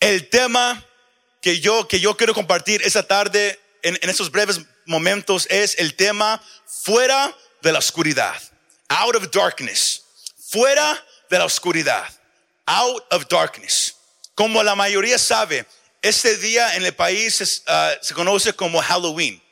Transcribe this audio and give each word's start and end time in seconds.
El 0.00 0.28
tema 0.30 0.82
que 1.42 1.60
yo, 1.60 1.86
que 1.86 2.00
yo 2.00 2.16
quiero 2.16 2.34
compartir 2.34 2.82
esta 2.82 3.06
tarde 3.06 3.60
en, 3.82 3.98
en 4.00 4.10
estos 4.10 4.30
breves 4.30 4.60
momentos 4.86 5.46
es 5.50 5.76
el 5.78 5.94
tema 5.94 6.42
fuera 6.66 7.36
de 7.60 7.72
la 7.72 7.78
oscuridad. 7.78 8.40
Out 8.88 9.16
of 9.16 9.30
darkness. 9.30 10.02
Fuera 10.48 11.04
de 11.28 11.38
la 11.38 11.44
oscuridad. 11.44 12.08
Out 12.66 13.04
of 13.12 13.28
darkness. 13.28 13.94
Como 14.34 14.62
la 14.62 14.74
mayoría 14.74 15.18
sabe, 15.18 15.66
este 16.00 16.36
día 16.38 16.76
en 16.76 16.84
el 16.86 16.94
país 16.94 17.40
es, 17.42 17.62
uh, 17.68 18.02
se 18.02 18.14
conoce 18.14 18.54
como 18.54 18.80
Halloween. 18.80 19.42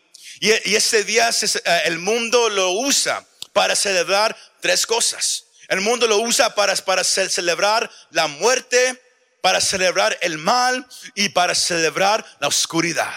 Y, 0.40 0.48
y 0.70 0.76
este 0.76 1.04
día 1.04 1.28
uh, 1.30 1.70
el 1.84 1.98
mundo 1.98 2.48
lo 2.48 2.70
usa 2.70 3.24
para 3.52 3.76
celebrar 3.76 4.36
tres 4.60 4.86
cosas. 4.86 5.44
El 5.68 5.82
mundo 5.82 6.06
lo 6.06 6.18
usa 6.18 6.54
para, 6.54 6.74
para 6.76 7.04
celebrar 7.04 7.90
la 8.10 8.26
muerte, 8.26 8.98
para 9.40 9.60
celebrar 9.60 10.16
el 10.20 10.38
mal 10.38 10.86
y 11.14 11.30
para 11.30 11.54
celebrar 11.54 12.24
la 12.40 12.48
oscuridad. 12.48 13.12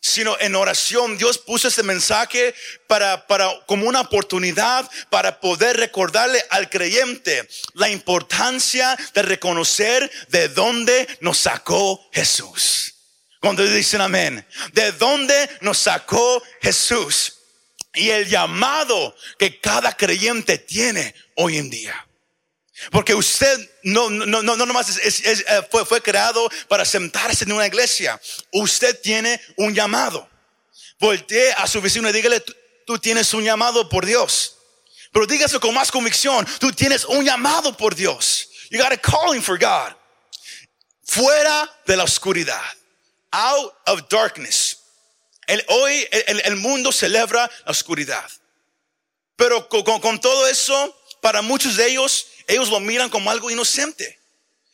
Sino 0.00 0.36
en 0.40 0.54
oración 0.54 1.18
Dios 1.18 1.38
puso 1.38 1.68
este 1.68 1.82
mensaje 1.82 2.54
para, 2.86 3.26
para, 3.26 3.50
como 3.66 3.86
una 3.86 4.02
oportunidad 4.02 4.88
para 5.10 5.40
poder 5.40 5.76
recordarle 5.76 6.42
al 6.50 6.70
creyente 6.70 7.48
la 7.74 7.88
importancia 7.88 8.96
de 9.12 9.22
reconocer 9.22 10.10
de 10.28 10.48
dónde 10.48 11.08
nos 11.20 11.38
sacó 11.38 12.08
Jesús. 12.12 12.94
Cuando 13.40 13.64
dicen 13.64 14.00
amén, 14.00 14.46
de 14.72 14.92
dónde 14.92 15.48
nos 15.60 15.78
sacó 15.78 16.42
Jesús 16.60 17.34
y 17.94 18.10
el 18.10 18.28
llamado 18.28 19.14
que 19.38 19.60
cada 19.60 19.96
creyente 19.96 20.58
tiene 20.58 21.14
hoy 21.34 21.58
en 21.58 21.70
día. 21.70 22.07
Porque 22.90 23.14
usted 23.14 23.70
no, 23.82 24.08
no, 24.08 24.42
no, 24.42 24.56
no 24.56 24.66
nomás 24.66 24.96
es, 24.98 25.20
eh, 25.20 25.68
fue, 25.70 25.84
fue 25.84 26.00
creado 26.00 26.48
para 26.68 26.84
sentarse 26.84 27.44
en 27.44 27.52
una 27.52 27.66
iglesia. 27.66 28.20
Usted 28.52 29.00
tiene 29.00 29.40
un 29.56 29.74
llamado. 29.74 30.28
Voltee 30.98 31.52
a 31.52 31.66
su 31.66 31.80
vecino 31.80 32.08
y 32.08 32.12
dígale, 32.12 32.42
tú, 32.86 32.98
tienes 32.98 33.32
un 33.34 33.44
llamado 33.44 33.88
por 33.88 34.06
Dios. 34.06 34.56
Pero 35.12 35.26
dígase 35.26 35.58
con 35.60 35.74
más 35.74 35.90
convicción, 35.90 36.46
tú 36.58 36.72
tienes 36.72 37.04
un 37.04 37.24
llamado 37.24 37.76
por 37.76 37.94
Dios. 37.94 38.48
You 38.70 38.78
got 38.78 38.92
a 38.92 38.96
calling 38.96 39.42
for 39.42 39.58
God. 39.58 39.94
Fuera 41.04 41.70
de 41.86 41.96
la 41.96 42.04
oscuridad. 42.04 42.62
Out 43.30 43.74
of 43.86 44.08
darkness. 44.08 44.78
Hoy 45.68 46.06
el, 46.10 46.56
mundo 46.56 46.92
celebra 46.92 47.50
la 47.64 47.70
oscuridad. 47.70 48.28
Pero 49.36 49.68
con 49.68 50.20
todo 50.20 50.46
eso, 50.46 50.94
para 51.20 51.42
muchos 51.42 51.76
de 51.76 51.88
ellos, 51.88 52.26
ellos 52.48 52.70
lo 52.70 52.80
miran 52.80 53.10
como 53.10 53.30
algo 53.30 53.50
inocente. 53.50 54.18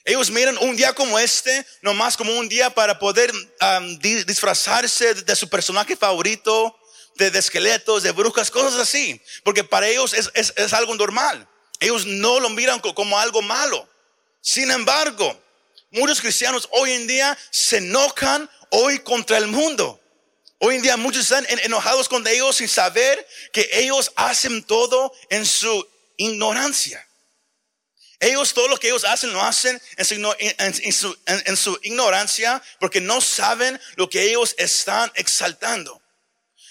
Ellos 0.05 0.30
miran 0.30 0.56
un 0.58 0.77
día 0.77 0.92
como 0.94 1.19
este, 1.19 1.67
nomás 1.83 2.17
como 2.17 2.33
un 2.39 2.48
día 2.48 2.70
para 2.70 2.98
poder 2.98 3.33
disfrazarse 4.27 5.14
de 5.14 5.36
su 5.36 5.48
personaje 5.48 5.97
favorito, 5.97 6.78
de, 7.17 7.30
de, 7.30 7.39
esqueletos, 7.39 8.02
de 8.02 8.12
brujas, 8.12 8.50
cosas 8.50 8.78
así. 8.80 9.20
Porque 9.42 9.64
para 9.64 9.89
ellos 9.89 10.12
es, 10.14 10.30
es, 10.34 10.52
es 10.56 10.72
algo 10.72 10.95
normal. 10.95 11.48
Ellos 11.80 12.06
no 12.06 12.39
lo 12.39 12.48
miran 12.50 12.80
como 12.80 13.19
algo 13.19 13.42
malo. 13.42 13.89
Sin 14.41 14.70
embargo, 14.70 15.36
muchos 15.91 16.20
cristianos 16.20 16.69
hoy 16.70 16.92
en 16.92 17.06
día 17.08 17.36
se 17.50 17.78
enojan 17.78 18.48
hoy 18.70 19.00
contra 19.00 19.39
el 19.39 19.48
mundo. 19.48 20.00
Hoy 20.58 20.77
en 20.77 20.83
día 20.83 20.97
muchos 20.97 21.22
están 21.22 21.45
enojados 21.64 22.08
con 22.08 22.25
ellos 22.27 22.56
sin 22.56 22.69
saber 22.69 23.27
que 23.52 23.69
ellos 23.72 24.12
hacen 24.14 24.62
todo 24.62 25.12
en 25.30 25.45
su 25.45 25.89
ignorancia. 26.19 27.05
Ellos, 28.25 28.55
todo 28.55 28.69
lo 28.69 28.78
que 28.78 28.86
ellos 28.86 29.05
hacen, 29.05 29.34
lo 29.34 29.42
hacen 29.42 29.78
en 29.98 31.56
su, 31.56 31.78
ignorancia 31.83 32.62
porque 32.80 32.98
no 33.03 33.20
saben 33.20 33.78
lo 33.97 34.08
que 34.08 34.22
ellos 34.22 34.55
están 34.56 35.12
exaltando. 35.14 36.00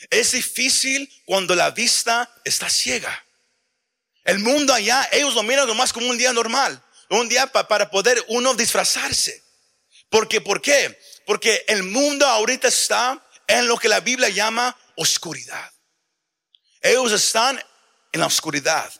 Es 0.10 0.32
difícil 0.32 1.08
cuando 1.26 1.54
la 1.54 1.70
vista 1.70 2.28
está 2.44 2.72
ciega. 2.72 3.24
El 4.24 4.40
mundo 4.40 4.74
allá, 4.74 5.08
ellos 5.12 5.36
lo 5.36 5.44
miran 5.44 5.78
más 5.78 5.94
como 5.94 6.10
un 6.10 6.18
día 6.18 6.34
normal, 6.34 6.84
un 7.10 7.30
día 7.30 7.46
pa, 7.46 7.68
para 7.68 7.92
poder 7.92 8.26
uno 8.30 8.56
disfrazarse. 8.56 9.44
Porque, 10.10 10.42
¿por 10.42 10.60
qué? 10.60 11.00
Porque 11.28 11.66
el 11.68 11.84
mundo 11.84 12.26
ahorita 12.26 12.68
está 12.68 13.24
en 13.46 13.68
lo 13.68 13.78
que 13.78 13.90
la 13.90 14.00
Biblia 14.00 14.30
llama 14.30 14.76
oscuridad. 14.96 15.72
Ellos 16.82 17.12
están 17.12 17.64
en 18.12 18.20
la 18.22 18.26
oscuridad. 18.26 18.92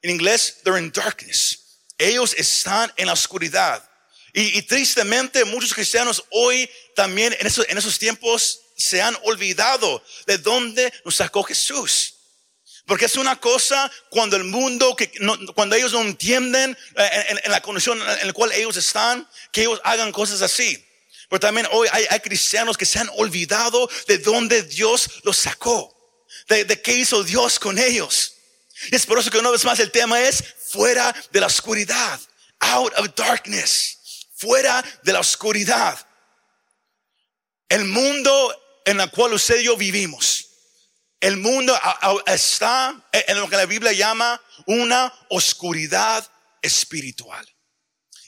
En 0.00 0.10
inglés, 0.10 0.60
they're 0.64 0.78
in 0.78 0.90
darkness. 0.90 1.61
Ellos 1.98 2.34
están 2.36 2.92
en 2.96 3.06
la 3.06 3.12
oscuridad. 3.12 3.88
Y, 4.32 4.58
y 4.58 4.62
tristemente 4.62 5.44
muchos 5.44 5.74
cristianos 5.74 6.24
hoy 6.30 6.68
también 6.94 7.36
en 7.38 7.46
esos, 7.46 7.68
en 7.68 7.76
esos 7.78 7.98
tiempos 7.98 8.60
se 8.76 9.00
han 9.02 9.16
olvidado 9.24 10.02
de 10.26 10.38
dónde 10.38 10.92
nos 11.04 11.16
sacó 11.16 11.42
Jesús. 11.42 12.14
Porque 12.86 13.04
es 13.04 13.16
una 13.16 13.38
cosa 13.38 13.90
cuando 14.10 14.36
el 14.36 14.44
mundo, 14.44 14.96
que 14.96 15.12
no, 15.20 15.36
cuando 15.54 15.76
ellos 15.76 15.92
no 15.92 16.00
entienden 16.00 16.76
eh, 16.96 17.38
en, 17.44 17.50
la 17.50 17.60
condición 17.60 18.00
en 18.20 18.26
la 18.26 18.32
cual 18.32 18.52
ellos 18.52 18.76
están, 18.76 19.28
que 19.52 19.62
ellos 19.62 19.80
hagan 19.84 20.10
cosas 20.10 20.42
así. 20.42 20.84
Pero 21.28 21.40
también 21.40 21.68
hoy 21.70 21.88
hay, 21.92 22.06
hay 22.10 22.20
cristianos 22.20 22.76
que 22.76 22.84
se 22.84 22.98
han 22.98 23.08
olvidado 23.16 23.88
de 24.08 24.18
dónde 24.18 24.62
Dios 24.64 25.08
los 25.22 25.38
sacó, 25.38 25.96
de, 26.48 26.64
de 26.64 26.82
qué 26.82 26.94
hizo 26.94 27.22
Dios 27.22 27.58
con 27.58 27.78
ellos. 27.78 28.34
Y 28.90 28.96
es 28.96 29.06
por 29.06 29.18
eso 29.18 29.30
que 29.30 29.38
una 29.38 29.50
vez 29.50 29.64
más 29.64 29.78
el 29.78 29.92
tema 29.92 30.20
es 30.20 30.42
fuera 30.72 31.14
de 31.30 31.40
la 31.40 31.46
oscuridad, 31.46 32.18
out 32.60 32.92
of 32.98 33.14
darkness, 33.14 33.98
fuera 34.34 34.82
de 35.02 35.12
la 35.12 35.20
oscuridad. 35.20 35.98
El 37.68 37.84
mundo 37.84 38.80
en 38.86 39.00
el 39.00 39.10
cual 39.10 39.34
usted 39.34 39.60
y 39.60 39.64
yo 39.64 39.76
vivimos, 39.76 40.48
el 41.20 41.36
mundo 41.36 41.78
está 42.26 43.00
en 43.12 43.38
lo 43.38 43.48
que 43.48 43.56
la 43.56 43.66
Biblia 43.66 43.92
llama 43.92 44.42
una 44.66 45.12
oscuridad 45.28 46.28
espiritual. 46.62 47.46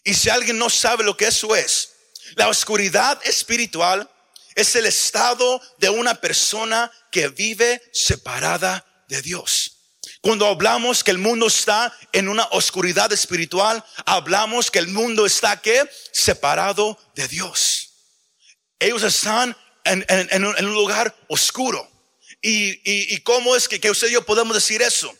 Y 0.05 0.15
si 0.15 0.29
alguien 0.29 0.59
no 0.59 0.69
sabe 0.69 1.03
lo 1.03 1.17
que 1.17 1.27
eso 1.27 1.57
es, 1.57 1.93
la 2.37 2.49
oscuridad 2.49 3.21
espiritual 3.25 4.09
es 4.55 4.77
el 4.77 4.87
estado 4.87 5.61
de 5.79 5.89
una 5.89 6.15
persona 6.15 6.93
que 7.11 7.29
vive 7.29 7.83
separada 7.93 8.87
de 9.09 9.23
Dios. 9.23 9.74
Cuando 10.25 10.47
hablamos 10.47 11.05
que 11.05 11.11
el 11.11 11.19
mundo 11.19 11.49
está 11.49 11.95
en 12.11 12.31
una 12.31 12.45
oscuridad 12.45 13.13
espiritual, 13.13 13.85
hablamos 14.07 14.71
que 14.71 14.79
el 14.79 14.89
mundo 14.89 15.27
está 15.27 15.61
que 15.61 15.87
separado 16.13 16.99
de 17.15 17.29
Dios. 17.29 17.91
Ellos 18.79 19.03
están 19.03 19.55
en, 19.85 20.45
un, 20.47 20.73
lugar 20.73 21.15
oscuro. 21.29 21.87
¿Y, 22.41 22.71
y, 22.91 23.15
y 23.15 23.19
cómo 23.19 23.55
es 23.55 23.69
que, 23.69 23.79
que, 23.79 23.91
usted 23.91 24.09
y 24.09 24.13
yo 24.13 24.25
podemos 24.25 24.55
decir 24.55 24.81
eso? 24.81 25.15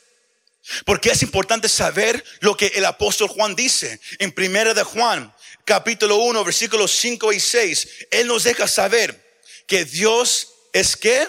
Porque 0.87 1.11
es 1.11 1.21
importante 1.21 1.69
saber 1.69 2.25
lo 2.41 2.57
que 2.57 2.69
el 2.69 2.87
apóstol 2.87 3.29
Juan 3.29 3.55
dice 3.55 4.01
en 4.19 4.33
primera 4.33 4.73
de 4.73 4.85
Juan, 4.85 5.35
capítulo 5.67 6.17
1, 6.17 6.43
versículos 6.45 6.91
5 6.93 7.31
y 7.35 7.41
6. 7.41 7.89
Él 8.11 8.27
nos 8.27 8.45
deja 8.45 8.67
saber 8.67 9.43
que 9.67 9.85
Dios 9.85 10.49
es 10.73 10.97
que 10.97 11.29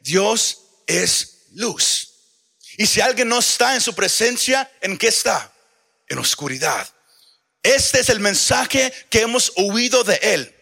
Dios 0.00 0.58
es 0.88 1.46
luz. 1.52 2.11
Y 2.82 2.86
si 2.88 3.00
alguien 3.00 3.28
no 3.28 3.38
está 3.38 3.76
en 3.76 3.80
su 3.80 3.94
presencia, 3.94 4.68
¿en 4.80 4.98
qué 4.98 5.06
está? 5.06 5.54
En 6.08 6.18
oscuridad. 6.18 6.84
Este 7.62 8.00
es 8.00 8.08
el 8.08 8.18
mensaje 8.18 8.92
que 9.08 9.20
hemos 9.20 9.52
oído 9.54 10.02
de 10.02 10.16
Él 10.20 10.52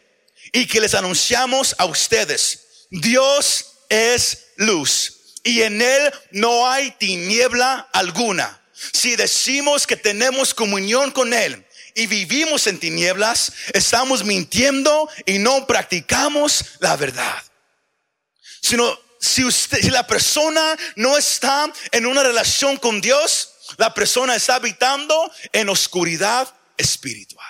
y 0.53 0.67
que 0.67 0.83
les 0.83 0.93
anunciamos 0.93 1.75
a 1.79 1.87
ustedes. 1.87 2.89
Dios 2.91 3.69
es 3.89 4.49
luz 4.57 5.39
y 5.45 5.63
en 5.63 5.81
Él 5.81 6.13
no 6.33 6.69
hay 6.69 6.91
tiniebla 6.91 7.89
alguna. 7.91 8.61
Si 8.93 9.17
decimos 9.17 9.87
que 9.87 9.97
tenemos 9.97 10.53
comunión 10.53 11.13
con 11.13 11.33
Él 11.33 11.67
y 11.95 12.07
vivimos 12.07 12.67
en 12.67 12.79
tinieblas, 12.79 13.51
estamos 13.73 14.25
mintiendo 14.25 15.09
y 15.25 15.39
no 15.39 15.67
practicamos 15.67 16.67
la 16.81 16.99
verdad. 16.99 17.43
Sino 18.61 19.10
si 19.21 19.45
usted, 19.45 19.81
si 19.81 19.91
la 19.91 20.07
persona 20.07 20.77
no 20.97 21.17
está 21.17 21.71
en 21.93 22.07
una 22.07 22.23
relación 22.23 22.79
con 22.79 23.01
Dios, 23.01 23.51
la 23.77 23.93
persona 23.93 24.35
está 24.35 24.55
habitando 24.57 25.31
en 25.53 25.69
oscuridad 25.69 26.53
espiritual. 26.77 27.47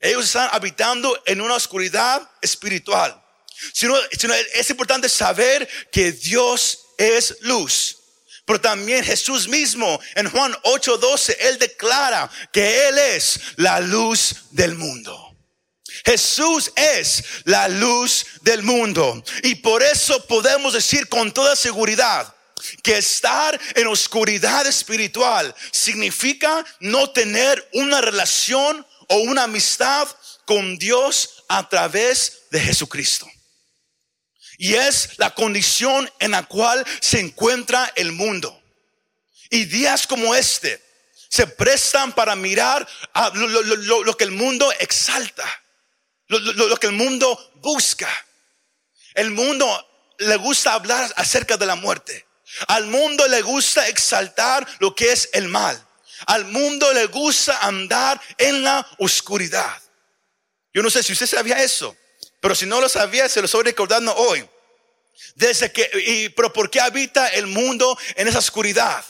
Ellos 0.00 0.24
están 0.24 0.48
habitando 0.52 1.22
en 1.26 1.40
una 1.40 1.54
oscuridad 1.54 2.28
espiritual. 2.40 3.22
Sino, 3.72 3.96
sino 4.18 4.34
es 4.34 4.68
importante 4.70 5.08
saber 5.08 5.68
que 5.92 6.12
Dios 6.12 6.86
es 6.98 7.36
luz. 7.40 7.98
Pero 8.46 8.60
también 8.60 9.04
Jesús 9.04 9.48
mismo 9.48 10.00
en 10.14 10.28
Juan 10.30 10.54
8:12, 10.64 11.36
Él 11.40 11.58
declara 11.58 12.30
que 12.52 12.88
Él 12.88 12.98
es 12.98 13.40
la 13.56 13.80
luz 13.80 14.34
del 14.50 14.74
mundo. 14.74 15.23
Jesús 16.04 16.72
es 16.76 17.24
la 17.44 17.68
luz 17.68 18.26
del 18.42 18.62
mundo. 18.62 19.22
Y 19.42 19.56
por 19.56 19.82
eso 19.82 20.24
podemos 20.26 20.72
decir 20.72 21.08
con 21.08 21.32
toda 21.32 21.56
seguridad 21.56 22.34
que 22.82 22.98
estar 22.98 23.58
en 23.74 23.86
oscuridad 23.86 24.66
espiritual 24.66 25.54
significa 25.70 26.64
no 26.80 27.10
tener 27.10 27.68
una 27.72 28.00
relación 28.00 28.86
o 29.08 29.16
una 29.18 29.44
amistad 29.44 30.08
con 30.46 30.78
Dios 30.78 31.44
a 31.48 31.68
través 31.68 32.42
de 32.50 32.60
Jesucristo. 32.60 33.26
Y 34.58 34.74
es 34.74 35.10
la 35.18 35.34
condición 35.34 36.10
en 36.20 36.32
la 36.32 36.44
cual 36.44 36.84
se 37.00 37.20
encuentra 37.20 37.92
el 37.96 38.12
mundo. 38.12 38.62
Y 39.50 39.64
días 39.64 40.06
como 40.06 40.34
este 40.34 40.82
se 41.28 41.46
prestan 41.46 42.12
para 42.12 42.36
mirar 42.36 42.86
a 43.12 43.30
lo, 43.30 44.16
que 44.16 44.24
el 44.24 44.30
mundo 44.30 44.70
exalta, 44.78 45.44
lo 46.28 46.76
que 46.76 46.86
el 46.86 46.92
mundo 46.92 47.52
busca. 47.56 48.08
El 49.14 49.30
mundo 49.30 49.66
le 50.18 50.36
gusta 50.36 50.74
hablar 50.74 51.12
acerca 51.16 51.56
de 51.56 51.66
la 51.66 51.74
muerte. 51.74 52.26
Al 52.68 52.86
mundo 52.86 53.26
le 53.28 53.42
gusta 53.42 53.88
exaltar 53.88 54.66
lo 54.78 54.94
que 54.94 55.12
es 55.12 55.30
el 55.32 55.48
mal. 55.48 55.80
Al 56.26 56.44
mundo 56.44 56.92
le 56.92 57.06
gusta 57.06 57.58
andar 57.58 58.20
en 58.38 58.62
la 58.62 58.86
oscuridad. 58.98 59.82
Yo 60.72 60.82
no 60.82 60.90
sé 60.90 61.02
si 61.02 61.12
usted 61.12 61.26
sabía 61.26 61.62
eso, 61.62 61.96
pero 62.40 62.54
si 62.54 62.66
no 62.66 62.80
lo 62.80 62.88
sabía, 62.88 63.28
se 63.28 63.40
lo 63.40 63.46
estoy 63.46 63.64
recordando 63.64 64.14
hoy. 64.14 64.48
Desde 65.34 65.72
que, 65.72 65.90
y, 66.06 66.28
pero 66.30 66.52
¿por 66.52 66.70
qué 66.70 66.80
habita 66.80 67.28
el 67.28 67.46
mundo 67.46 67.96
en 68.16 68.28
esa 68.28 68.38
oscuridad? 68.38 69.04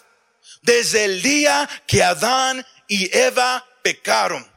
Desde 0.63 1.05
el 1.05 1.23
día 1.23 1.69
que 1.87 2.03
Adán 2.03 2.67
y 2.89 3.15
Eva 3.17 3.67
pecaron, 3.83 4.51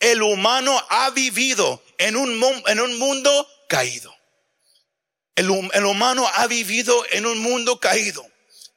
el 0.00 0.22
humano 0.22 0.84
ha 0.88 1.10
vivido 1.10 1.82
en 1.98 2.16
un, 2.16 2.42
en 2.66 2.80
un 2.80 2.98
mundo 2.98 3.48
caído. 3.68 4.14
El, 5.34 5.50
el 5.72 5.84
humano 5.84 6.28
ha 6.34 6.46
vivido 6.46 7.04
en 7.10 7.26
un 7.26 7.38
mundo 7.38 7.78
caído. 7.78 8.26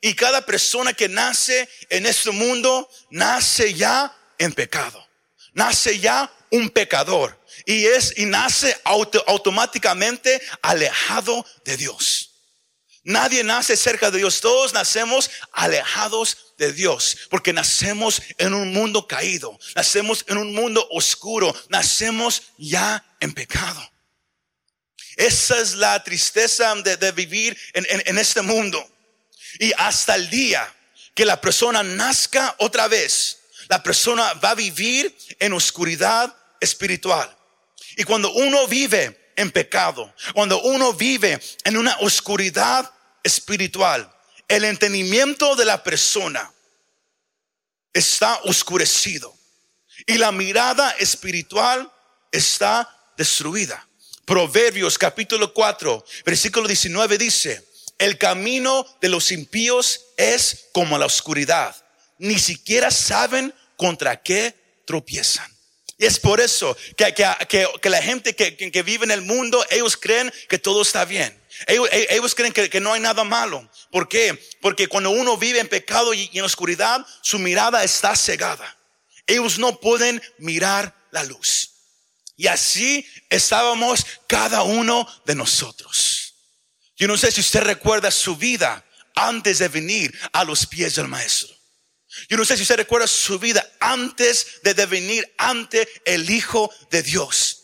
Y 0.01 0.15
cada 0.15 0.45
persona 0.45 0.93
que 0.93 1.07
nace 1.07 1.69
en 1.89 2.05
este 2.07 2.31
mundo 2.31 2.89
nace 3.11 3.73
ya 3.73 4.15
en 4.39 4.51
pecado. 4.51 5.07
Nace 5.53 5.99
ya 5.99 6.31
un 6.49 6.69
pecador. 6.69 7.39
Y 7.65 7.85
es, 7.85 8.17
y 8.17 8.25
nace 8.25 8.79
automáticamente 8.83 10.41
alejado 10.61 11.45
de 11.65 11.77
Dios. 11.77 12.31
Nadie 13.03 13.43
nace 13.43 13.75
cerca 13.75 14.11
de 14.11 14.19
Dios. 14.19 14.41
Todos 14.41 14.73
nacemos 14.73 15.29
alejados 15.51 16.53
de 16.57 16.71
Dios. 16.71 17.17
Porque 17.29 17.53
nacemos 17.53 18.21
en 18.37 18.53
un 18.53 18.71
mundo 18.73 19.07
caído. 19.07 19.57
Nacemos 19.75 20.25
en 20.27 20.37
un 20.37 20.53
mundo 20.53 20.87
oscuro. 20.91 21.55
Nacemos 21.69 22.43
ya 22.57 23.03
en 23.21 23.33
pecado. 23.33 23.81
Esa 25.15 25.57
es 25.59 25.75
la 25.75 26.03
tristeza 26.03 26.75
de, 26.75 27.11
vivir 27.13 27.57
en 27.73 28.17
este 28.17 28.41
mundo. 28.41 28.85
Y 29.59 29.71
hasta 29.77 30.15
el 30.15 30.29
día 30.29 30.67
que 31.13 31.25
la 31.25 31.39
persona 31.39 31.83
nazca 31.83 32.55
otra 32.59 32.87
vez, 32.87 33.39
la 33.67 33.81
persona 33.81 34.33
va 34.35 34.51
a 34.51 34.55
vivir 34.55 35.15
en 35.39 35.53
oscuridad 35.53 36.35
espiritual. 36.59 37.35
Y 37.97 38.03
cuando 38.03 38.31
uno 38.33 38.67
vive 38.67 39.31
en 39.35 39.51
pecado, 39.51 40.13
cuando 40.33 40.61
uno 40.61 40.93
vive 40.93 41.39
en 41.63 41.77
una 41.77 41.95
oscuridad 41.99 42.91
espiritual, 43.23 44.11
el 44.47 44.65
entendimiento 44.65 45.55
de 45.55 45.65
la 45.65 45.83
persona 45.83 46.51
está 47.93 48.39
oscurecido 48.43 49.33
y 50.05 50.17
la 50.17 50.31
mirada 50.31 50.91
espiritual 50.91 51.91
está 52.31 52.89
destruida. 53.21 53.87
Proverbios 54.25 54.97
capítulo 54.97 55.53
4, 55.53 56.03
versículo 56.25 56.67
19 56.67 57.19
dice, 57.19 57.63
el 57.99 58.17
camino 58.17 58.83
de 58.99 59.09
los 59.09 59.31
impíos 59.31 60.07
es 60.17 60.69
como 60.73 60.97
la 60.97 61.05
oscuridad. 61.05 61.75
Ni 62.17 62.39
siquiera 62.39 62.89
saben 62.89 63.53
contra 63.77 64.23
qué 64.23 64.55
tropiezan. 64.85 65.47
Y 65.99 66.05
es 66.05 66.19
por 66.19 66.41
eso 66.41 66.75
que, 66.97 67.13
que, 67.13 67.89
la 67.89 68.01
gente 68.01 68.35
que, 68.35 68.81
vive 68.81 69.05
en 69.05 69.11
el 69.11 69.21
mundo, 69.21 69.63
ellos 69.69 69.95
creen 69.97 70.33
que 70.49 70.57
todo 70.57 70.81
está 70.81 71.05
bien. 71.05 71.39
Ellos, 71.67 72.33
creen 72.33 72.53
que, 72.53 72.79
no 72.79 72.93
hay 72.93 73.01
nada 73.01 73.23
malo. 73.23 73.69
¿Por 73.91 74.09
qué? 74.09 74.35
Porque 74.61 74.87
cuando 74.87 75.11
uno 75.11 75.37
vive 75.37 75.59
en 75.59 75.67
pecado 75.67 76.15
y 76.15 76.27
en 76.33 76.43
oscuridad, 76.43 77.05
su 77.21 77.37
mirada 77.37 77.83
está 77.83 78.15
cegada. 78.15 78.75
Ellos 79.27 79.59
no 79.59 79.79
pueden 79.79 80.19
mirar 80.39 80.95
la 81.11 81.23
luz. 81.23 81.70
Y 82.41 82.47
así 82.47 83.05
estábamos 83.29 84.03
cada 84.25 84.63
uno 84.63 85.07
de 85.27 85.35
nosotros. 85.35 86.33
Yo 86.97 87.07
no 87.07 87.15
sé 87.15 87.31
si 87.31 87.39
usted 87.39 87.61
recuerda 87.61 88.09
su 88.09 88.35
vida 88.35 88.83
antes 89.13 89.59
de 89.59 89.67
venir 89.67 90.19
a 90.33 90.43
los 90.43 90.65
pies 90.65 90.95
del 90.95 91.07
maestro. 91.07 91.55
Yo 92.29 92.37
no 92.37 92.43
sé 92.43 92.57
si 92.57 92.63
usted 92.63 92.77
recuerda 92.77 93.05
su 93.05 93.37
vida 93.37 93.63
antes 93.79 94.59
de 94.63 94.73
venir 94.87 95.31
ante 95.37 95.87
el 96.03 96.27
Hijo 96.31 96.73
de 96.89 97.03
Dios. 97.03 97.59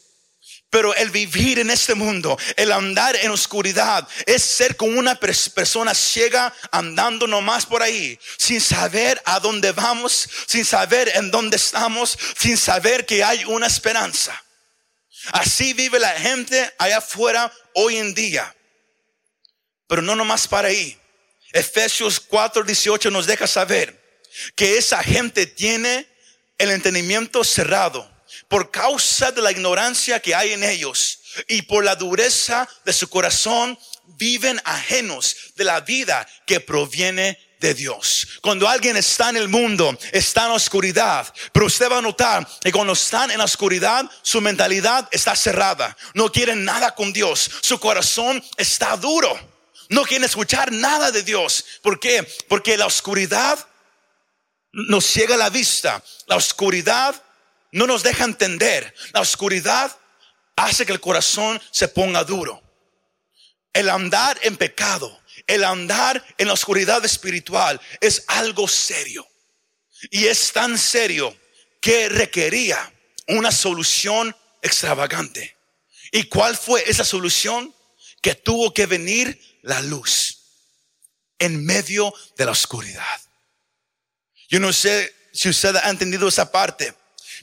Pero 0.70 0.94
el 0.94 1.10
vivir 1.10 1.58
en 1.58 1.72
este 1.72 1.96
mundo, 1.96 2.38
el 2.56 2.72
andar 2.72 3.16
en 3.16 3.32
oscuridad, 3.32 4.08
es 4.28 4.44
ser 4.44 4.76
como 4.76 5.00
una 5.00 5.16
persona 5.16 5.96
ciega 5.96 6.54
andando 6.72 7.26
nomás 7.26 7.66
por 7.66 7.82
ahí, 7.82 8.20
sin 8.38 8.62
saber 8.62 9.20
a 9.26 9.40
dónde 9.40 9.72
vamos, 9.72 10.30
sin 10.46 10.64
saber 10.64 11.12
en 11.16 11.32
dónde 11.32 11.58
estamos, 11.58 12.16
sin 12.40 12.56
saber 12.56 13.08
que 13.08 13.24
hay 13.24 13.44
una 13.46 13.66
esperanza. 13.66 14.40
Así 15.32 15.74
vive 15.74 16.00
la 16.00 16.12
gente 16.12 16.74
allá 16.78 16.98
afuera 16.98 17.52
hoy 17.74 17.98
en 17.98 18.14
día. 18.14 18.56
Pero 19.88 20.02
no 20.02 20.16
nomás 20.16 20.48
para 20.48 20.70
ahí. 20.70 20.98
Efesios 21.54 22.20
4, 22.20 22.64
18 22.64 23.10
nos 23.12 23.26
deja 23.26 23.48
saber 23.48 23.98
que 24.56 24.78
esa 24.78 25.02
gente 25.04 25.46
tiene 25.46 26.08
el 26.58 26.72
entendimiento 26.72 27.44
cerrado 27.44 28.10
por 28.48 28.72
causa 28.72 29.32
de 29.32 29.42
la 29.42 29.52
ignorancia 29.52 30.20
que 30.20 30.36
hay 30.36 30.54
en 30.54 30.64
ellos 30.64 31.20
y 31.48 31.64
por 31.64 31.84
la 31.84 31.96
dureza 31.96 32.68
de 32.86 32.94
su 32.94 33.10
corazón 33.10 33.78
viven 34.18 34.62
ajenos 34.64 35.36
de 35.56 35.64
la 35.64 35.82
vida 35.82 36.28
que 36.46 36.60
proviene 36.60 37.40
de 37.60 37.74
Dios. 37.74 38.40
Cuando 38.42 38.68
alguien 38.68 38.98
está 38.98 39.30
en 39.30 39.38
el 39.38 39.48
mundo, 39.48 39.98
está 40.12 40.44
en 40.44 40.50
la 40.50 40.56
oscuridad, 40.56 41.34
pero 41.52 41.66
usted 41.66 41.92
va 41.92 41.98
a 41.98 42.02
notar 42.02 42.48
que 42.62 42.72
cuando 42.72 42.94
están 42.94 43.32
en 43.32 43.40
la 43.40 43.46
oscuridad, 43.46 44.10
su 44.22 44.42
mentalidad 44.42 45.08
está 45.12 45.36
cerrada. 45.36 45.96
No 46.14 46.32
quieren 46.32 46.64
nada 46.66 46.94
con 46.94 47.14
Dios. 47.14 47.50
Su 47.62 47.80
corazón 47.80 48.44
está 48.58 48.96
duro. 48.98 49.38
No 49.90 50.04
quieren 50.04 50.26
escuchar 50.26 50.72
nada 50.72 51.12
de 51.12 51.24
Dios. 51.24 51.64
¿Por 51.82 52.00
qué? 52.00 52.28
Porque 52.48 52.78
la 52.78 52.86
oscuridad 52.86 53.58
nos 54.72 55.06
ciega 55.06 55.38
la 55.38 55.50
vista. 55.50 56.04
La 56.28 56.36
oscuridad 56.36 57.22
no 57.72 57.88
nos 57.88 58.04
deja 58.04 58.26
entender. 58.26 58.94
La 59.14 59.22
oscuridad 59.22 59.98
hace 60.56 60.86
que 60.86 60.94
el 60.94 61.00
corazón 61.00 61.62
se 61.72 61.88
ponga 61.88 62.24
duro. 62.24 62.62
El 63.74 63.90
andar 63.90 64.38
en 64.42 64.58
pecado, 64.58 65.22
el 65.48 65.64
andar 65.64 66.24
en 66.38 66.48
la 66.48 66.54
oscuridad 66.54 67.04
espiritual 67.06 67.80
es 68.02 68.24
algo 68.28 68.68
serio. 68.68 69.28
Y 70.12 70.28
es 70.28 70.52
tan 70.52 70.78
serio 70.78 71.36
que 71.82 72.10
requería 72.10 72.94
una 73.28 73.52
solución 73.52 74.36
extravagante. 74.62 75.56
¿Y 76.12 76.24
cuál 76.24 76.56
fue 76.56 76.84
esa 76.88 77.04
solución? 77.04 77.74
Que 78.22 78.36
tuvo 78.36 78.74
que 78.74 78.86
venir 78.86 79.60
la 79.62 79.82
luz 79.82 80.38
en 81.40 81.66
medio 81.66 82.14
de 82.38 82.46
la 82.46 82.52
oscuridad. 82.52 83.22
Yo 84.50 84.60
no 84.60 84.74
sé 84.74 85.14
si 85.34 85.50
usted 85.50 85.76
ha 85.76 85.90
entendido 85.90 86.28
esa 86.28 86.52
parte, 86.52 86.94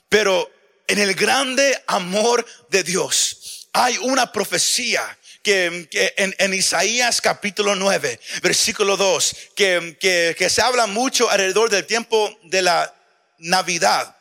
pero 0.08 0.50
en 0.87 0.99
el 0.99 1.14
grande 1.14 1.82
amor 1.87 2.44
de 2.70 2.82
Dios 2.82 3.68
hay 3.73 3.99
una 3.99 4.30
profecía 4.32 5.18
que, 5.44 5.88
en, 6.16 6.54
Isaías 6.54 7.20
capítulo 7.20 7.76
9, 7.76 8.18
versículo 8.42 8.96
2, 8.96 9.36
que, 9.54 9.96
que, 10.00 10.34
que 10.36 10.50
se 10.50 10.62
habla 10.62 10.86
mucho 10.88 11.30
alrededor 11.30 11.70
del 11.70 11.86
tiempo 11.86 12.36
de 12.42 12.62
la 12.62 12.92
Navidad. 13.38 14.16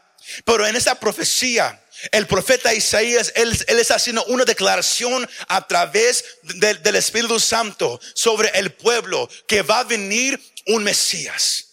Pero 0.45 0.67
en 0.67 0.75
esa 0.75 0.99
profecía 0.99 1.79
el 2.11 2.27
profeta 2.27 2.73
Isaías, 2.73 3.31
él, 3.35 3.51
está 3.67 3.95
haciendo 3.95 4.25
una 4.25 4.45
declaración 4.45 5.29
a 5.47 5.67
través 5.67 6.25
del 6.43 6.95
Espíritu 6.95 7.39
Santo 7.39 7.99
sobre 8.13 8.49
el 8.55 8.73
pueblo 8.73 9.29
que 9.47 9.61
va 9.61 9.79
a 9.79 9.83
venir 9.83 10.39
un 10.67 10.83
Mesías. 10.83 11.65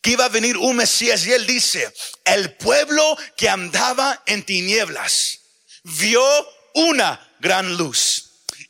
Que 0.00 0.10
iba 0.10 0.24
a 0.24 0.28
venir 0.28 0.56
un 0.56 0.76
Mesías 0.76 1.26
y 1.26 1.32
él 1.32 1.46
dice, 1.46 1.92
el 2.24 2.54
pueblo 2.54 3.16
que 3.36 3.48
andaba 3.48 4.22
en 4.26 4.42
tinieblas 4.44 5.40
vio 5.82 6.24
una 6.74 7.34
gran 7.40 7.76
luz. 7.76 8.21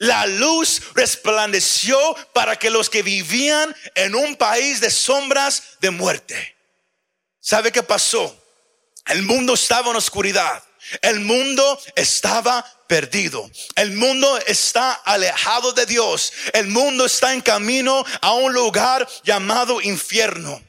La 0.03 0.27
luz 0.27 0.83
resplandeció 0.95 1.97
para 2.33 2.59
que 2.59 2.71
los 2.71 2.91
que 2.91 3.05
vivían 3.05 3.73
en 3.95 4.17
un 4.17 4.35
país 4.35 4.81
de 4.81 4.91
sombras 4.91 5.79
de 5.81 5.93
muerte. 5.93 6.57
¿Sabe 7.39 7.71
qué 7.71 7.85
pasó? 7.85 8.37
El 9.07 9.23
mundo 9.23 9.55
estaba 9.55 9.93
en 9.93 9.97
oscuridad. 9.97 10.61
El 11.03 11.21
mundo 11.21 11.81
estaba 11.95 12.67
perdido. 12.89 13.49
El 13.77 13.93
mundo 13.93 14.41
está 14.49 14.91
alejado 14.93 15.73
de 15.73 15.87
Dios. 15.87 16.33
El 16.53 16.67
mundo 16.67 17.07
está 17.07 17.33
en 17.33 17.41
camino 17.41 18.05
a 18.23 18.33
un 18.33 18.53
lugar 18.53 19.09
llamado 19.23 19.81
infierno. 19.81 20.61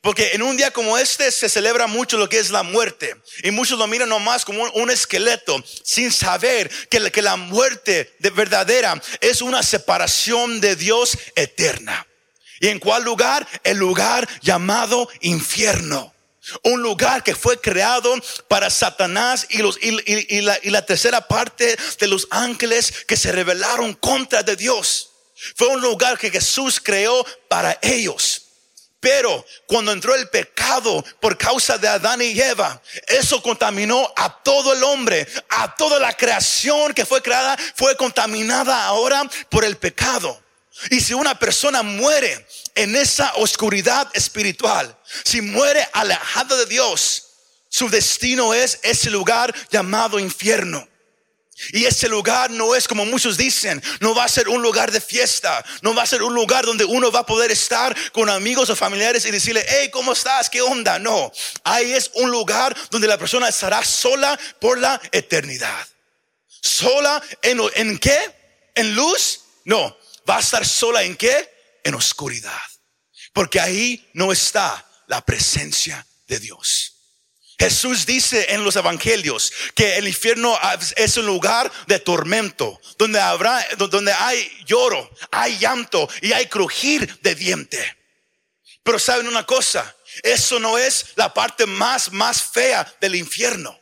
Porque 0.00 0.30
en 0.32 0.42
un 0.42 0.56
día 0.56 0.70
como 0.70 0.96
este 0.96 1.30
se 1.32 1.48
celebra 1.48 1.86
mucho 1.86 2.18
lo 2.18 2.28
que 2.28 2.38
es 2.38 2.50
la 2.50 2.62
muerte. 2.62 3.16
Y 3.42 3.50
muchos 3.50 3.78
lo 3.78 3.86
miran 3.86 4.08
nomás 4.08 4.44
como 4.44 4.62
un, 4.62 4.90
esqueleto, 4.90 5.62
sin 5.82 6.12
saber 6.12 6.70
que, 6.88 7.22
la 7.22 7.36
muerte 7.36 8.14
de 8.20 8.30
verdadera 8.30 9.00
es 9.20 9.42
una 9.42 9.62
separación 9.62 10.60
de 10.60 10.76
Dios 10.76 11.18
eterna. 11.34 12.06
¿Y 12.60 12.68
en 12.68 12.78
cuál 12.78 13.04
lugar? 13.04 13.46
El 13.64 13.78
lugar 13.78 14.28
llamado 14.40 15.08
infierno. 15.20 16.14
Un 16.62 16.80
lugar 16.80 17.22
que 17.22 17.34
fue 17.34 17.60
creado 17.60 18.14
para 18.46 18.70
Satanás 18.70 19.46
y, 19.50 19.58
los, 19.58 19.78
y, 19.82 20.40
la, 20.40 20.58
y 20.62 20.70
la 20.70 20.86
tercera 20.86 21.26
parte 21.26 21.76
de 21.98 22.06
los 22.06 22.26
ángeles 22.30 23.04
que 23.06 23.16
se 23.16 23.32
rebelaron 23.32 23.94
contra 23.94 24.42
de 24.42 24.56
Dios. 24.56 25.10
Fue 25.56 25.68
un 25.68 25.80
lugar 25.80 26.18
que 26.18 26.30
Jesús 26.30 26.80
creó 26.82 27.24
para 27.48 27.78
ellos. 27.82 28.47
Pero 29.00 29.44
cuando 29.66 29.92
entró 29.92 30.14
el 30.14 30.28
pecado 30.28 31.04
por 31.20 31.38
causa 31.38 31.78
de 31.78 31.86
Adán 31.86 32.20
y 32.20 32.40
Eva, 32.40 32.82
eso 33.06 33.40
contaminó 33.42 34.12
a 34.16 34.42
todo 34.42 34.72
el 34.72 34.82
hombre, 34.82 35.26
a 35.48 35.74
toda 35.76 36.00
la 36.00 36.12
creación 36.16 36.92
que 36.94 37.06
fue 37.06 37.22
creada, 37.22 37.56
fue 37.76 37.96
contaminada 37.96 38.84
ahora 38.86 39.22
por 39.50 39.64
el 39.64 39.76
pecado. 39.76 40.42
Y 40.90 41.00
si 41.00 41.14
una 41.14 41.38
persona 41.38 41.82
muere 41.82 42.46
en 42.74 42.96
esa 42.96 43.32
oscuridad 43.36 44.08
espiritual, 44.14 44.96
si 45.24 45.40
muere 45.40 45.88
alejada 45.92 46.56
de 46.56 46.66
Dios, 46.66 47.24
su 47.68 47.88
destino 47.88 48.54
es 48.54 48.80
ese 48.82 49.10
lugar 49.10 49.54
llamado 49.70 50.18
infierno. 50.18 50.88
Y 51.72 51.84
ese 51.84 52.08
lugar 52.08 52.50
no 52.50 52.74
es 52.74 52.86
como 52.86 53.04
muchos 53.04 53.36
dicen, 53.36 53.82
no 54.00 54.14
va 54.14 54.24
a 54.24 54.28
ser 54.28 54.48
un 54.48 54.62
lugar 54.62 54.92
de 54.92 55.00
fiesta, 55.00 55.64
no 55.82 55.94
va 55.94 56.02
a 56.02 56.06
ser 56.06 56.22
un 56.22 56.34
lugar 56.34 56.64
donde 56.64 56.84
uno 56.84 57.10
va 57.10 57.20
a 57.20 57.26
poder 57.26 57.50
estar 57.50 57.96
con 58.12 58.30
amigos 58.30 58.70
o 58.70 58.76
familiares 58.76 59.24
y 59.24 59.30
decirle, 59.30 59.64
hey, 59.68 59.90
¿cómo 59.92 60.12
estás? 60.12 60.48
¿Qué 60.48 60.60
onda? 60.60 60.98
No, 60.98 61.32
ahí 61.64 61.92
es 61.92 62.10
un 62.14 62.30
lugar 62.30 62.76
donde 62.90 63.08
la 63.08 63.18
persona 63.18 63.48
estará 63.48 63.84
sola 63.84 64.38
por 64.60 64.78
la 64.78 65.00
eternidad. 65.12 65.86
¿Sola 66.60 67.22
en, 67.42 67.60
en 67.74 67.98
qué? 67.98 68.18
¿En 68.74 68.94
luz? 68.94 69.40
No, 69.64 69.96
va 70.28 70.36
a 70.36 70.40
estar 70.40 70.64
sola 70.66 71.02
en 71.02 71.16
qué? 71.16 71.80
En 71.84 71.94
oscuridad. 71.94 72.52
Porque 73.32 73.60
ahí 73.60 74.08
no 74.14 74.32
está 74.32 74.84
la 75.06 75.24
presencia 75.24 76.06
de 76.26 76.38
Dios. 76.38 76.97
Jesús 77.58 78.06
dice 78.06 78.46
en 78.50 78.62
los 78.62 78.76
evangelios 78.76 79.52
que 79.74 79.96
el 79.96 80.06
infierno 80.06 80.56
es 80.94 81.16
un 81.16 81.26
lugar 81.26 81.70
de 81.88 81.98
tormento, 81.98 82.80
donde 82.96 83.18
habrá, 83.18 83.66
donde 83.76 84.12
hay 84.12 84.48
lloro, 84.64 85.10
hay 85.32 85.58
llanto 85.58 86.08
y 86.22 86.32
hay 86.32 86.46
crujir 86.46 87.18
de 87.20 87.34
diente. 87.34 87.96
Pero 88.84 89.00
saben 89.00 89.26
una 89.26 89.44
cosa, 89.44 89.96
eso 90.22 90.60
no 90.60 90.78
es 90.78 91.06
la 91.16 91.34
parte 91.34 91.66
más, 91.66 92.12
más 92.12 92.42
fea 92.42 92.90
del 93.00 93.16
infierno. 93.16 93.78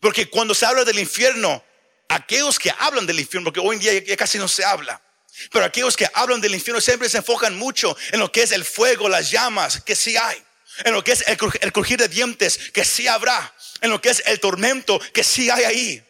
Porque 0.00 0.30
cuando 0.30 0.54
se 0.54 0.64
habla 0.64 0.84
del 0.84 1.00
infierno, 1.00 1.64
aquellos 2.08 2.60
que 2.60 2.72
hablan 2.78 3.06
del 3.06 3.18
infierno, 3.18 3.46
porque 3.46 3.60
hoy 3.60 3.74
en 3.74 3.82
día 3.82 4.04
ya 4.04 4.16
casi 4.16 4.38
no 4.38 4.46
se 4.46 4.64
habla, 4.64 5.02
pero 5.50 5.64
aquellos 5.64 5.96
que 5.96 6.06
hablan 6.14 6.40
del 6.40 6.54
infierno 6.54 6.80
siempre 6.80 7.08
se 7.08 7.18
enfocan 7.18 7.56
mucho 7.56 7.96
en 8.12 8.20
lo 8.20 8.30
que 8.30 8.42
es 8.42 8.52
el 8.52 8.64
fuego, 8.64 9.08
las 9.08 9.32
llamas, 9.32 9.80
que 9.80 9.96
sí 9.96 10.16
hay 10.16 10.40
en 10.84 10.92
lo 10.92 11.04
que 11.04 11.12
es 11.12 11.24
el, 11.26 11.72
crujir 11.72 11.98
de 11.98 12.08
dientes, 12.08 12.58
que 12.72 12.84
sí 12.84 13.06
habrá, 13.06 13.54
en 13.80 13.90
lo 13.90 14.00
que 14.00 14.10
es 14.10 14.22
el 14.26 14.40
tormento, 14.40 14.98
que 15.12 15.22
sí 15.22 15.50
hay 15.50 15.64
ahí. 15.64 16.04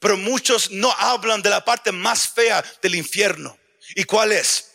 Pero 0.00 0.16
muchos 0.16 0.70
no 0.70 0.92
hablan 0.92 1.42
de 1.42 1.50
la 1.50 1.64
parte 1.64 1.92
más 1.92 2.28
fea 2.28 2.64
del 2.82 2.96
infierno. 2.96 3.56
¿Y 3.94 4.04
cuál 4.04 4.32
es? 4.32 4.72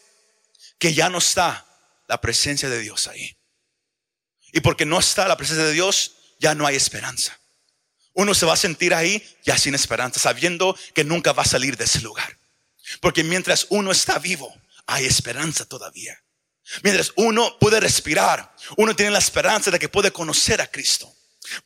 Que 0.79 0.93
ya 0.93 1.10
no 1.10 1.17
está 1.17 1.65
la 2.07 2.22
presencia 2.22 2.69
de 2.69 2.79
Dios 2.79 3.07
ahí. 3.07 3.36
Y 4.53 4.62
porque 4.62 4.86
no 4.86 5.00
está 5.00 5.27
la 5.27 5.36
presencia 5.36 5.65
de 5.65 5.74
Dios, 5.74 6.13
ya 6.39 6.55
no 6.55 6.65
hay 6.65 6.75
esperanza. 6.75 7.38
Uno 8.13 8.34
se 8.34 8.46
va 8.46 8.53
a 8.53 8.57
sentir 8.57 8.93
ahí 8.93 9.24
ya 9.43 9.57
sin 9.57 9.75
esperanza, 9.75 10.19
sabiendo 10.19 10.77
que 10.96 11.03
nunca 11.03 11.34
va 11.34 11.43
a 11.43 11.48
salir 11.48 11.77
de 11.77 11.84
ese 11.84 12.01
lugar. 12.01 12.39
Porque 13.01 13.24
mientras 13.24 13.67
uno 13.69 13.91
está 13.91 14.17
vivo, 14.17 14.55
hay 14.86 15.05
esperanza 15.05 15.65
todavía. 15.65 16.24
Mientras 16.83 17.13
uno 17.15 17.57
puede 17.59 17.79
respirar, 17.79 18.53
uno 18.75 18.95
tiene 18.95 19.12
la 19.12 19.19
esperanza 19.19 19.71
de 19.71 19.79
que 19.79 19.89
puede 19.89 20.12
conocer 20.12 20.62
a 20.62 20.67
Cristo. 20.67 21.13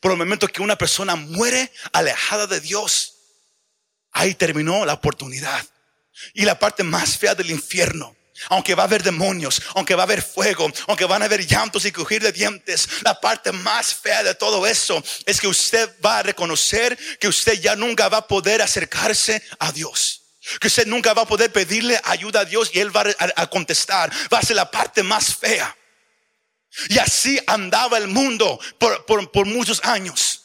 Por 0.00 0.12
el 0.12 0.18
momento 0.18 0.48
que 0.48 0.62
una 0.62 0.76
persona 0.76 1.16
muere 1.16 1.72
alejada 1.92 2.46
de 2.46 2.60
Dios, 2.60 3.14
ahí 4.12 4.34
terminó 4.34 4.84
la 4.84 4.94
oportunidad. 4.94 5.64
Y 6.34 6.44
la 6.44 6.58
parte 6.58 6.82
más 6.82 7.16
fea 7.16 7.34
del 7.34 7.50
infierno, 7.50 8.14
aunque 8.48 8.74
va 8.74 8.84
a 8.84 8.86
haber 8.86 9.02
demonios, 9.02 9.60
aunque 9.74 9.94
va 9.94 10.02
a 10.02 10.04
haber 10.04 10.22
fuego, 10.22 10.70
aunque 10.86 11.04
van 11.04 11.22
a 11.22 11.24
haber 11.24 11.46
llantos 11.46 11.84
y 11.84 11.92
crujir 11.92 12.22
de 12.22 12.32
dientes, 12.32 12.88
la 13.02 13.18
parte 13.20 13.50
más 13.50 13.94
fea 13.94 14.22
de 14.22 14.34
todo 14.34 14.66
eso 14.66 15.02
es 15.26 15.40
que 15.40 15.48
usted 15.48 15.90
va 16.04 16.18
a 16.18 16.22
reconocer 16.22 16.96
que 17.18 17.28
usted 17.28 17.60
ya 17.60 17.74
nunca 17.74 18.08
va 18.08 18.18
a 18.18 18.28
poder 18.28 18.62
acercarse 18.62 19.42
a 19.58 19.72
Dios. 19.72 20.21
Que 20.60 20.66
usted 20.66 20.86
nunca 20.86 21.14
va 21.14 21.22
a 21.22 21.26
poder 21.26 21.52
pedirle 21.52 22.00
ayuda 22.04 22.40
a 22.40 22.44
Dios 22.44 22.70
y 22.72 22.80
Él 22.80 22.94
va 22.94 23.04
a, 23.36 23.46
contestar. 23.48 24.10
Va 24.32 24.38
a 24.38 24.42
ser 24.42 24.56
la 24.56 24.70
parte 24.70 25.02
más 25.02 25.34
fea. 25.34 25.76
Y 26.88 26.98
así 26.98 27.38
andaba 27.46 27.98
el 27.98 28.08
mundo 28.08 28.58
por, 28.78 29.30
por, 29.30 29.46
muchos 29.46 29.84
años. 29.84 30.40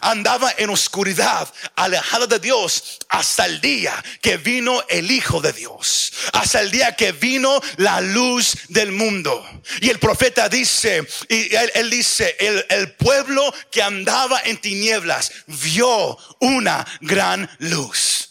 Andaba 0.00 0.52
en 0.58 0.70
oscuridad, 0.70 1.52
alejada 1.76 2.26
de 2.26 2.40
Dios, 2.40 2.98
hasta 3.08 3.46
el 3.46 3.60
día 3.60 3.94
que 4.20 4.36
vino 4.36 4.82
el 4.88 5.10
Hijo 5.10 5.40
de 5.40 5.52
Dios, 5.52 6.12
hasta 6.32 6.60
el 6.60 6.72
día 6.72 6.96
que 6.96 7.12
vino 7.12 7.60
la 7.76 8.00
luz 8.00 8.56
del 8.68 8.90
mundo. 8.90 9.48
Y 9.80 9.90
el 9.90 9.98
profeta 10.00 10.48
dice, 10.48 11.06
y 11.28 11.54
él, 11.54 11.90
dice, 11.90 12.36
el, 12.40 12.66
el 12.68 12.94
pueblo 12.94 13.52
que 13.70 13.82
andaba 13.82 14.40
en 14.44 14.60
tinieblas 14.60 15.30
vio 15.46 16.18
una 16.40 16.84
gran 17.00 17.48
luz. 17.58 18.25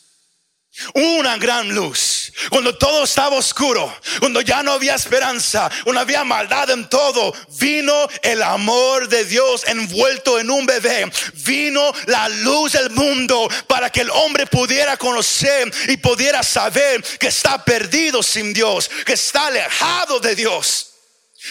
Una 0.94 1.38
gran 1.38 1.74
luz. 1.74 2.34
Cuando 2.50 2.77
todo 2.77 3.05
estaba 3.05 3.38
oscuro, 3.38 3.94
cuando 4.20 4.41
ya 4.41 4.62
no 4.62 4.74
había 4.74 4.96
esperanza, 4.96 5.70
cuando 5.84 6.01
había 6.01 6.24
maldad 6.24 6.70
en 6.70 6.89
todo, 6.89 7.34
vino 7.60 8.08
el 8.22 8.44
amor 8.44 9.08
de 9.08 9.24
Dios 9.24 9.63
envuelto 9.67 10.38
en 10.39 10.50
un 10.50 10.65
bebé. 10.65 11.10
Vino 11.46 11.91
la 12.08 12.27
luz 12.27 12.74
del 12.74 12.89
mundo 12.89 13.48
para 13.67 13.89
que 13.89 14.01
el 14.01 14.10
hombre 14.10 14.48
pudiera 14.48 14.98
conocer 14.98 15.72
y 15.88 15.98
pudiera 15.98 16.44
saber 16.44 17.01
que 17.20 17.27
está 17.27 17.63
perdido 17.63 18.22
sin 18.22 18.53
Dios, 18.53 18.89
que 19.05 19.13
está 19.13 19.48
alejado 19.48 20.20
de 20.20 20.36
Dios. 20.36 20.91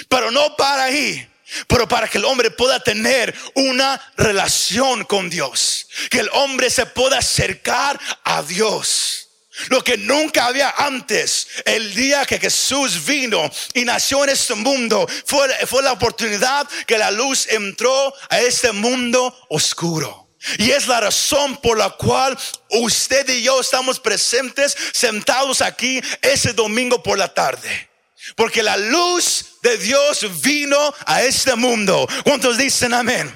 Pero 0.08 0.30
no 0.30 0.54
para 0.56 0.84
ahí 0.84 1.33
pero 1.66 1.88
para 1.88 2.08
que 2.08 2.18
el 2.18 2.24
hombre 2.24 2.50
pueda 2.50 2.80
tener 2.80 3.34
una 3.54 4.00
relación 4.16 5.04
con 5.04 5.30
Dios, 5.30 5.86
que 6.10 6.20
el 6.20 6.30
hombre 6.32 6.70
se 6.70 6.86
pueda 6.86 7.18
acercar 7.18 7.98
a 8.24 8.42
Dios. 8.42 9.28
Lo 9.68 9.84
que 9.84 9.96
nunca 9.96 10.46
había 10.46 10.74
antes, 10.76 11.46
el 11.64 11.94
día 11.94 12.26
que 12.26 12.40
Jesús 12.40 13.04
vino 13.04 13.48
y 13.72 13.84
nació 13.84 14.24
en 14.24 14.30
este 14.30 14.54
mundo, 14.54 15.06
fue, 15.26 15.48
fue 15.66 15.82
la 15.82 15.92
oportunidad 15.92 16.68
que 16.86 16.98
la 16.98 17.12
luz 17.12 17.46
entró 17.48 18.12
a 18.30 18.40
este 18.40 18.72
mundo 18.72 19.36
oscuro. 19.48 20.24
Y 20.58 20.72
es 20.72 20.88
la 20.88 21.00
razón 21.00 21.56
por 21.58 21.78
la 21.78 21.90
cual 21.90 22.36
usted 22.68 23.28
y 23.28 23.42
yo 23.42 23.60
estamos 23.60 24.00
presentes, 24.00 24.76
sentados 24.92 25.62
aquí 25.62 26.02
ese 26.20 26.52
domingo 26.52 27.02
por 27.02 27.16
la 27.16 27.32
tarde. 27.32 27.88
Porque 28.36 28.62
la 28.62 28.76
luz 28.76 29.53
de 29.64 29.78
Dios 29.78 30.42
vino 30.42 30.94
a 31.06 31.22
este 31.22 31.56
mundo. 31.56 32.06
¿Cuántos 32.22 32.58
dicen 32.58 32.92
amén? 32.92 33.34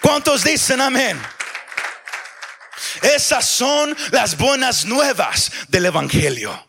¿Cuántos 0.00 0.42
dicen 0.42 0.80
amén? 0.80 1.20
Esas 3.02 3.44
son 3.46 3.94
las 4.12 4.38
buenas 4.38 4.86
nuevas 4.86 5.52
del 5.68 5.86
Evangelio. 5.86 6.66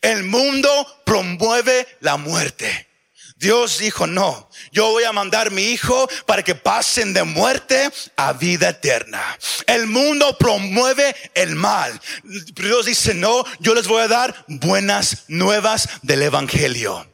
El 0.00 0.24
mundo 0.24 1.02
promueve 1.04 1.86
la 2.00 2.16
muerte. 2.16 2.88
Dios 3.36 3.78
dijo, 3.78 4.06
no, 4.06 4.48
yo 4.72 4.92
voy 4.92 5.04
a 5.04 5.12
mandar 5.12 5.50
mi 5.50 5.64
hijo 5.64 6.08
para 6.24 6.42
que 6.42 6.54
pasen 6.54 7.12
de 7.12 7.24
muerte 7.24 7.90
a 8.16 8.32
vida 8.32 8.70
eterna. 8.70 9.22
El 9.66 9.86
mundo 9.86 10.38
promueve 10.38 11.14
el 11.34 11.54
mal. 11.54 12.00
Dios 12.22 12.86
dice, 12.86 13.12
no, 13.12 13.44
yo 13.60 13.74
les 13.74 13.86
voy 13.86 14.00
a 14.00 14.08
dar 14.08 14.46
buenas 14.48 15.24
nuevas 15.28 15.90
del 16.00 16.22
Evangelio. 16.22 17.06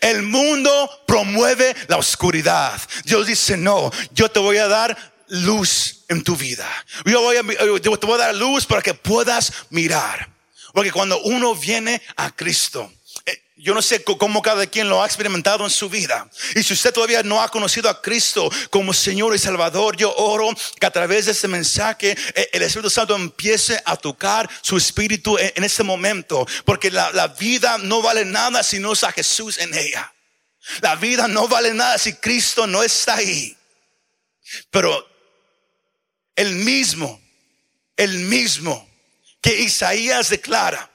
El 0.00 0.22
mundo 0.22 1.02
promueve 1.06 1.74
la 1.88 1.96
oscuridad. 1.96 2.80
Dios 3.04 3.26
dice, 3.26 3.56
no, 3.56 3.90
yo 4.12 4.30
te 4.30 4.40
voy 4.40 4.58
a 4.58 4.68
dar 4.68 4.96
luz 5.28 6.04
en 6.08 6.22
tu 6.22 6.36
vida. 6.36 6.68
Yo, 7.04 7.20
voy 7.22 7.36
a, 7.36 7.42
yo 7.80 7.98
te 7.98 8.06
voy 8.06 8.14
a 8.16 8.24
dar 8.26 8.34
luz 8.34 8.66
para 8.66 8.82
que 8.82 8.94
puedas 8.94 9.52
mirar. 9.70 10.28
Porque 10.72 10.92
cuando 10.92 11.20
uno 11.22 11.54
viene 11.54 12.00
a 12.16 12.34
Cristo, 12.34 12.92
yo 13.62 13.74
no 13.74 13.82
sé 13.82 14.02
cómo 14.02 14.40
cada 14.42 14.66
quien 14.66 14.88
lo 14.88 15.02
ha 15.02 15.06
experimentado 15.06 15.64
en 15.64 15.70
su 15.70 15.88
vida. 15.88 16.28
Y 16.54 16.62
si 16.62 16.72
usted 16.72 16.92
todavía 16.92 17.22
no 17.22 17.42
ha 17.42 17.48
conocido 17.48 17.88
a 17.90 18.00
Cristo 18.00 18.50
como 18.70 18.94
Señor 18.94 19.34
y 19.34 19.38
Salvador, 19.38 19.96
yo 19.96 20.14
oro 20.16 20.48
que 20.78 20.86
a 20.86 20.90
través 20.90 21.26
de 21.26 21.32
este 21.32 21.48
mensaje 21.48 22.16
eh, 22.34 22.50
el 22.52 22.62
Espíritu 22.62 22.90
Santo 22.90 23.14
empiece 23.14 23.80
a 23.84 23.96
tocar 23.96 24.48
su 24.62 24.76
espíritu 24.76 25.36
en, 25.38 25.62
este 25.62 25.82
momento. 25.82 26.46
Porque 26.64 26.90
la, 26.90 27.12
la 27.12 27.28
vida 27.28 27.76
no 27.78 28.02
vale 28.02 28.24
nada 28.24 28.62
si 28.62 28.78
no 28.78 28.92
es 28.92 29.04
a 29.04 29.12
Jesús 29.12 29.58
en 29.58 29.74
ella. 29.74 30.12
La 30.80 30.96
vida 30.96 31.28
no 31.28 31.48
vale 31.48 31.74
nada 31.74 31.98
si 31.98 32.14
Cristo 32.14 32.66
no 32.66 32.82
está 32.82 33.16
ahí. 33.16 33.56
Pero 34.70 35.06
el 36.34 36.54
mismo, 36.54 37.20
el 37.96 38.18
mismo 38.20 38.88
que 39.40 39.60
Isaías 39.60 40.30
declara 40.30 40.89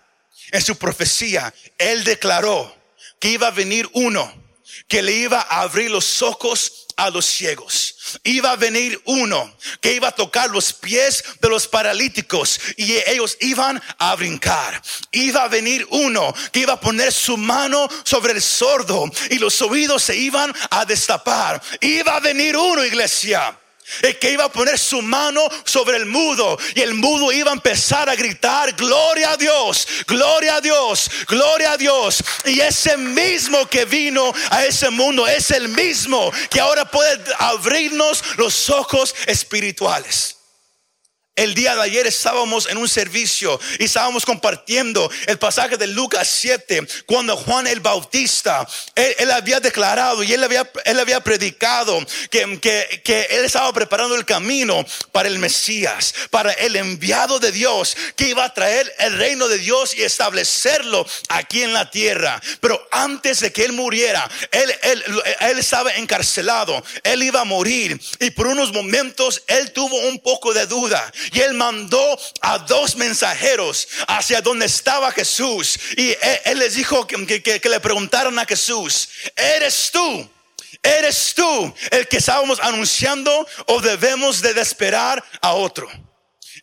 en 0.51 0.61
su 0.61 0.77
profecía, 0.77 1.53
él 1.77 2.03
declaró 2.03 2.75
que 3.19 3.29
iba 3.29 3.47
a 3.47 3.51
venir 3.51 3.89
uno 3.93 4.45
que 4.87 5.01
le 5.01 5.13
iba 5.13 5.41
a 5.41 5.61
abrir 5.61 5.89
los 5.89 6.21
ojos 6.21 6.85
a 6.97 7.09
los 7.09 7.25
ciegos. 7.25 8.19
Iba 8.23 8.51
a 8.51 8.55
venir 8.55 9.01
uno 9.05 9.57
que 9.81 9.93
iba 9.93 10.09
a 10.09 10.15
tocar 10.15 10.49
los 10.49 10.73
pies 10.73 11.23
de 11.41 11.49
los 11.49 11.67
paralíticos 11.67 12.59
y 12.77 12.95
ellos 13.07 13.37
iban 13.41 13.81
a 13.97 14.15
brincar. 14.15 14.81
Iba 15.11 15.43
a 15.43 15.47
venir 15.47 15.85
uno 15.89 16.33
que 16.51 16.61
iba 16.61 16.73
a 16.73 16.79
poner 16.79 17.11
su 17.11 17.37
mano 17.37 17.87
sobre 18.03 18.33
el 18.33 18.41
sordo 18.41 19.05
y 19.29 19.39
los 19.39 19.61
oídos 19.61 20.03
se 20.03 20.15
iban 20.15 20.53
a 20.69 20.85
destapar. 20.85 21.61
Iba 21.81 22.17
a 22.17 22.19
venir 22.19 22.55
uno, 22.55 22.85
iglesia 22.85 23.57
el 24.01 24.17
que 24.19 24.31
iba 24.31 24.45
a 24.45 24.51
poner 24.51 24.77
su 24.77 25.01
mano 25.01 25.41
sobre 25.63 25.97
el 25.97 26.05
mudo 26.05 26.57
y 26.73 26.81
el 26.81 26.93
mudo 26.93 27.31
iba 27.31 27.51
a 27.51 27.53
empezar 27.53 28.09
a 28.09 28.15
gritar, 28.15 28.73
gloria 28.73 29.31
a 29.31 29.37
Dios, 29.37 29.87
gloria 30.07 30.55
a 30.55 30.61
Dios, 30.61 31.09
gloria 31.27 31.73
a 31.73 31.77
Dios. 31.77 32.23
Y 32.45 32.59
ese 32.59 32.97
mismo 32.97 33.67
que 33.67 33.85
vino 33.85 34.33
a 34.49 34.65
ese 34.65 34.89
mundo 34.89 35.27
es 35.27 35.51
el 35.51 35.69
mismo 35.69 36.31
que 36.49 36.59
ahora 36.59 36.85
puede 36.85 37.23
abrirnos 37.39 38.23
los 38.37 38.69
ojos 38.69 39.15
espirituales. 39.27 40.34
El 41.35 41.53
día 41.53 41.75
de 41.75 41.81
ayer 41.81 42.07
estábamos 42.07 42.65
en 42.69 42.77
un 42.77 42.87
servicio 42.87 43.59
y 43.77 43.83
estábamos 43.83 44.25
compartiendo 44.25 45.11
el 45.27 45.37
pasaje 45.37 45.75
de 45.75 45.85
Lucas 45.87 46.29
7, 46.29 46.87
cuando 47.05 47.35
Juan 47.35 47.67
el 47.67 47.81
Bautista, 47.81 48.65
él, 48.95 49.29
había 49.31 49.59
declarado 49.59 50.23
y 50.23 50.31
él 50.31 50.41
había, 50.45 50.71
él 50.85 50.97
había 50.97 51.19
predicado 51.19 51.99
que, 52.29 52.57
que, 52.61 53.01
que, 53.03 53.27
él 53.31 53.43
estaba 53.43 53.73
preparando 53.73 54.15
el 54.15 54.23
camino 54.23 54.85
para 55.11 55.27
el 55.27 55.37
Mesías, 55.37 56.15
para 56.29 56.53
el 56.53 56.77
enviado 56.77 57.37
de 57.37 57.51
Dios, 57.51 57.97
que 58.15 58.29
iba 58.29 58.45
a 58.45 58.53
traer 58.53 58.95
el 58.99 59.17
reino 59.17 59.49
de 59.49 59.57
Dios 59.57 59.93
y 59.93 60.03
establecerlo 60.03 61.05
aquí 61.27 61.63
en 61.63 61.73
la 61.73 61.91
tierra. 61.91 62.41
Pero 62.61 62.87
antes 62.91 63.41
de 63.41 63.51
que 63.51 63.65
él 63.65 63.73
muriera, 63.73 64.25
él, 64.51 64.73
él, 64.83 65.03
él 65.41 65.59
estaba 65.59 65.93
encarcelado, 65.95 66.81
él 67.03 67.23
iba 67.23 67.41
a 67.41 67.45
morir 67.45 67.99
y 68.21 68.29
por 68.29 68.47
unos 68.47 68.71
momentos 68.71 69.43
él 69.47 69.73
tuvo 69.73 69.97
un 70.07 70.19
poco 70.19 70.53
de 70.53 70.65
duda 70.65 71.11
y 71.31 71.39
él 71.41 71.53
mandó 71.53 72.19
a 72.41 72.59
dos 72.59 72.95
mensajeros 72.95 73.87
hacia 74.07 74.41
donde 74.41 74.65
estaba 74.65 75.11
Jesús. 75.11 75.79
Y 75.97 76.15
él, 76.45 76.59
les 76.59 76.75
dijo 76.75 77.05
que, 77.07 77.41
que 77.41 77.69
le 77.69 77.79
preguntaron 77.79 78.37
a 78.39 78.45
Jesús, 78.45 79.09
¿eres 79.35 79.89
tú? 79.91 80.29
¿Eres 80.81 81.33
tú 81.35 81.73
el 81.91 82.07
que 82.07 82.17
estábamos 82.17 82.59
anunciando 82.59 83.47
o 83.67 83.81
debemos 83.81 84.41
de 84.41 84.51
esperar 84.59 85.23
a 85.41 85.53
otro? 85.53 85.89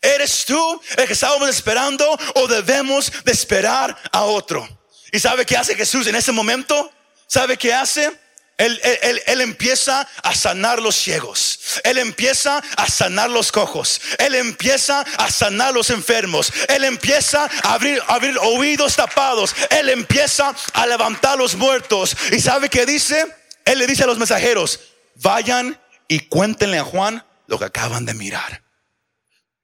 ¿Eres 0.01 0.45
tú 0.45 0.81
el 0.97 1.07
que 1.07 1.13
estábamos 1.13 1.49
esperando 1.49 2.05
o 2.35 2.47
debemos 2.47 3.11
de 3.23 3.31
esperar 3.31 3.97
a 4.11 4.23
otro? 4.23 4.67
¿Y 5.11 5.19
sabe 5.19 5.45
qué 5.45 5.57
hace 5.57 5.75
Jesús 5.75 6.07
en 6.07 6.15
ese 6.15 6.31
momento? 6.31 6.91
¿Sabe 7.27 7.57
qué 7.57 7.73
hace? 7.73 8.22
Él, 8.57 8.79
él, 9.25 9.41
empieza 9.41 10.07
a 10.21 10.35
sanar 10.35 10.81
los 10.81 10.95
ciegos. 10.95 11.59
Él 11.83 11.97
empieza 11.97 12.61
a 12.77 12.87
sanar 12.87 13.29
los 13.29 13.51
cojos. 13.51 13.99
Él 14.19 14.35
empieza 14.35 15.01
a 15.01 15.31
sanar 15.31 15.73
los 15.73 15.89
enfermos. 15.89 16.53
Él 16.69 16.83
empieza 16.83 17.49
a 17.63 17.73
abrir, 17.73 18.01
abrir 18.07 18.37
oídos 18.39 18.95
tapados. 18.95 19.55
Él 19.69 19.89
empieza 19.89 20.55
a 20.73 20.85
levantar 20.85 21.37
los 21.37 21.55
muertos. 21.55 22.15
¿Y 22.31 22.39
sabe 22.39 22.69
qué 22.69 22.85
dice? 22.85 23.25
Él 23.65 23.79
le 23.79 23.87
dice 23.87 24.03
a 24.03 24.07
los 24.07 24.17
mensajeros, 24.17 24.79
vayan 25.15 25.79
y 26.07 26.19
cuéntenle 26.19 26.77
a 26.77 26.83
Juan 26.83 27.25
lo 27.47 27.57
que 27.57 27.65
acaban 27.65 28.05
de 28.05 28.13
mirar. 28.13 28.63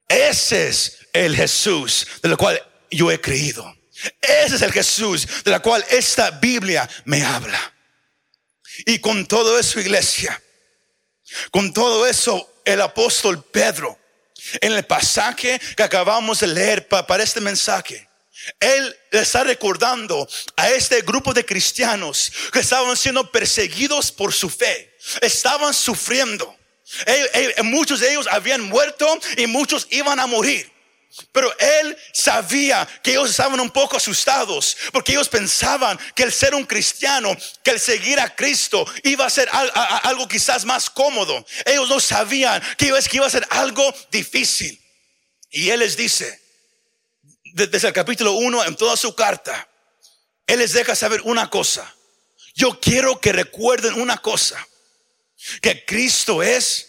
Ese 0.07 0.69
es 0.69 1.07
el 1.13 1.35
Jesús 1.35 2.07
de 2.23 2.29
lo 2.29 2.37
cual 2.37 2.61
yo 2.89 3.11
he 3.11 3.21
creído. 3.21 3.75
Ese 4.21 4.55
es 4.55 4.61
el 4.61 4.71
Jesús 4.71 5.27
de 5.43 5.51
la 5.51 5.59
cual 5.59 5.85
esta 5.89 6.31
Biblia 6.31 6.89
me 7.05 7.23
habla. 7.23 7.59
Y 8.85 8.99
con 8.99 9.25
todo 9.25 9.59
eso, 9.59 9.79
iglesia, 9.79 10.41
con 11.51 11.73
todo 11.73 12.05
eso, 12.07 12.61
el 12.65 12.81
apóstol 12.81 13.43
Pedro, 13.43 13.97
en 14.61 14.73
el 14.73 14.85
pasaje 14.85 15.59
que 15.75 15.83
acabamos 15.83 16.39
de 16.39 16.47
leer 16.47 16.87
para 16.87 17.23
este 17.23 17.41
mensaje, 17.41 18.07
él 18.59 18.97
está 19.11 19.43
recordando 19.43 20.27
a 20.55 20.69
este 20.69 21.01
grupo 21.01 21.33
de 21.33 21.45
cristianos 21.45 22.31
que 22.51 22.59
estaban 22.59 22.95
siendo 22.95 23.29
perseguidos 23.31 24.11
por 24.11 24.33
su 24.33 24.49
fe, 24.49 24.95
estaban 25.21 25.73
sufriendo. 25.73 26.55
muchos 27.63 27.99
de 27.99 28.11
ellos 28.11 28.27
habían 28.31 28.61
muerto 28.61 29.19
y 29.37 29.45
muchos 29.47 29.87
iban 29.89 30.19
a 30.19 30.27
morir. 30.27 30.71
Pero 31.31 31.53
él 31.57 31.97
sabía 32.13 32.87
que 33.03 33.11
ellos 33.11 33.31
estaban 33.31 33.59
un 33.59 33.71
poco 33.71 33.97
asustados 33.97 34.77
porque 34.91 35.11
ellos 35.11 35.27
pensaban 35.27 35.99
que 36.15 36.23
el 36.23 36.31
ser 36.31 36.53
un 36.53 36.65
cristiano, 36.65 37.35
que 37.63 37.71
el 37.71 37.79
seguir 37.79 38.19
a 38.19 38.35
Cristo 38.35 38.85
iba 39.03 39.25
a 39.25 39.29
ser 39.29 39.49
algo 39.51 40.27
quizás 40.27 40.65
más 40.65 40.89
cómodo. 40.89 41.45
Ellos 41.65 41.89
no 41.89 41.99
sabían 41.99 42.61
que 42.77 42.87
iba 43.11 43.25
a 43.25 43.29
ser 43.29 43.45
algo 43.49 43.93
difícil. 44.11 44.79
Y 45.49 45.69
él 45.69 45.79
les 45.79 45.97
dice, 45.97 46.41
desde 47.53 47.87
el 47.87 47.93
capítulo 47.93 48.33
1 48.33 48.65
en 48.65 48.75
toda 48.75 48.95
su 48.95 49.15
carta, 49.15 49.67
él 50.45 50.59
les 50.59 50.73
deja 50.73 50.95
saber 50.95 51.21
una 51.23 51.49
cosa. 51.49 51.95
Yo 52.55 52.79
quiero 52.79 53.19
que 53.19 53.33
recuerden 53.33 53.99
una 53.99 54.17
cosa, 54.17 54.67
que 55.61 55.85
Cristo 55.85 56.43
es 56.43 56.88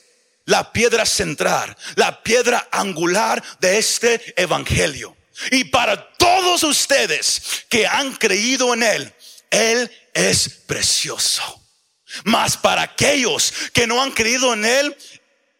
la 0.50 0.72
piedra 0.72 1.06
central, 1.06 1.76
la 1.94 2.22
piedra 2.24 2.68
angular 2.72 3.42
de 3.60 3.78
este 3.78 4.34
evangelio. 4.36 5.16
Y 5.52 5.64
para 5.64 6.12
todos 6.14 6.64
ustedes 6.64 7.64
que 7.68 7.86
han 7.86 8.16
creído 8.16 8.74
en 8.74 8.82
Él, 8.82 9.14
Él 9.48 9.90
es 10.12 10.48
precioso. 10.66 11.42
Mas 12.24 12.56
para 12.56 12.82
aquellos 12.82 13.54
que 13.72 13.86
no 13.86 14.02
han 14.02 14.10
creído 14.10 14.52
en 14.52 14.64
Él, 14.64 14.96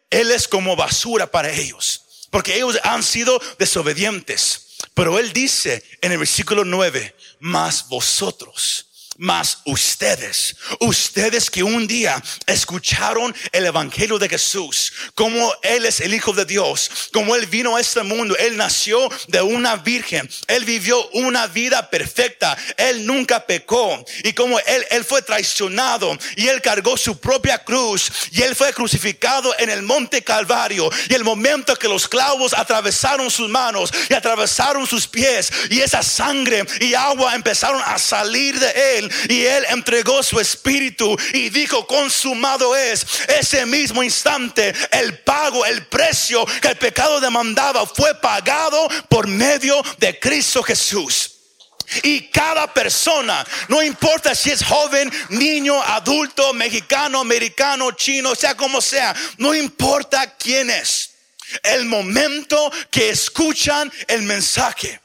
Él 0.09 0.29
es 0.29 0.47
como 0.47 0.75
basura 0.75 1.31
para 1.31 1.49
ellos. 1.49 2.27
Porque 2.29 2.55
ellos 2.55 2.77
han 2.83 3.01
sido 3.01 3.41
desobedientes. 3.57 4.75
Pero 4.93 5.19
Él 5.19 5.31
dice 5.31 5.83
en 6.01 6.11
el 6.11 6.17
versículo 6.17 6.65
9, 6.65 7.15
mas 7.39 7.87
vosotros 7.87 8.90
mas 9.21 9.59
ustedes, 9.65 10.55
ustedes 10.79 11.51
que 11.51 11.61
un 11.61 11.85
día 11.85 12.19
escucharon 12.47 13.35
el 13.51 13.67
Evangelio 13.67 14.17
de 14.17 14.27
Jesús, 14.27 14.91
como 15.13 15.53
Él 15.61 15.85
es 15.85 15.99
el 15.99 16.15
Hijo 16.15 16.33
de 16.33 16.43
Dios, 16.43 16.89
como 17.13 17.35
Él 17.35 17.45
vino 17.45 17.75
a 17.75 17.81
este 17.81 18.01
mundo, 18.01 18.35
Él 18.39 18.57
nació 18.57 19.07
de 19.27 19.39
una 19.43 19.75
virgen, 19.75 20.27
Él 20.47 20.65
vivió 20.65 21.07
una 21.09 21.45
vida 21.45 21.87
perfecta, 21.91 22.57
Él 22.75 23.05
nunca 23.05 23.45
pecó, 23.45 24.03
y 24.23 24.33
como 24.33 24.57
Él, 24.57 24.87
Él 24.89 25.05
fue 25.05 25.21
traicionado 25.21 26.17
y 26.35 26.47
Él 26.47 26.59
cargó 26.59 26.97
su 26.97 27.19
propia 27.19 27.59
cruz 27.59 28.11
y 28.31 28.41
Él 28.41 28.55
fue 28.55 28.73
crucificado 28.73 29.53
en 29.59 29.69
el 29.69 29.83
monte 29.83 30.23
Calvario, 30.23 30.89
y 31.09 31.13
el 31.13 31.23
momento 31.23 31.75
que 31.75 31.87
los 31.87 32.07
clavos 32.07 32.55
atravesaron 32.55 33.29
sus 33.29 33.49
manos 33.49 33.93
y 34.09 34.15
atravesaron 34.15 34.87
sus 34.87 35.07
pies, 35.07 35.51
y 35.69 35.79
esa 35.81 36.01
sangre 36.01 36.65
y 36.79 36.95
agua 36.95 37.35
empezaron 37.35 37.83
a 37.85 37.99
salir 37.99 38.59
de 38.59 38.97
Él, 38.97 39.10
y 39.29 39.45
él 39.45 39.65
entregó 39.69 40.23
su 40.23 40.39
espíritu 40.39 41.17
y 41.33 41.49
dijo, 41.49 41.85
consumado 41.87 42.75
es. 42.75 43.05
Ese 43.27 43.65
mismo 43.65 44.03
instante, 44.03 44.73
el 44.91 45.19
pago, 45.19 45.65
el 45.65 45.85
precio 45.87 46.45
que 46.61 46.69
el 46.69 46.77
pecado 46.77 47.19
demandaba 47.19 47.85
fue 47.85 48.15
pagado 48.15 48.87
por 49.09 49.27
medio 49.27 49.81
de 49.99 50.19
Cristo 50.19 50.63
Jesús. 50.63 51.31
Y 52.03 52.29
cada 52.29 52.73
persona, 52.73 53.45
no 53.67 53.83
importa 53.83 54.33
si 54.33 54.49
es 54.49 54.63
joven, 54.63 55.11
niño, 55.29 55.81
adulto, 55.83 56.53
mexicano, 56.53 57.19
americano, 57.19 57.91
chino, 57.91 58.33
sea 58.33 58.55
como 58.55 58.79
sea, 58.79 59.13
no 59.37 59.53
importa 59.53 60.37
quién 60.37 60.69
es. 60.69 61.11
El 61.63 61.85
momento 61.85 62.71
que 62.89 63.09
escuchan 63.09 63.91
el 64.07 64.21
mensaje, 64.21 65.01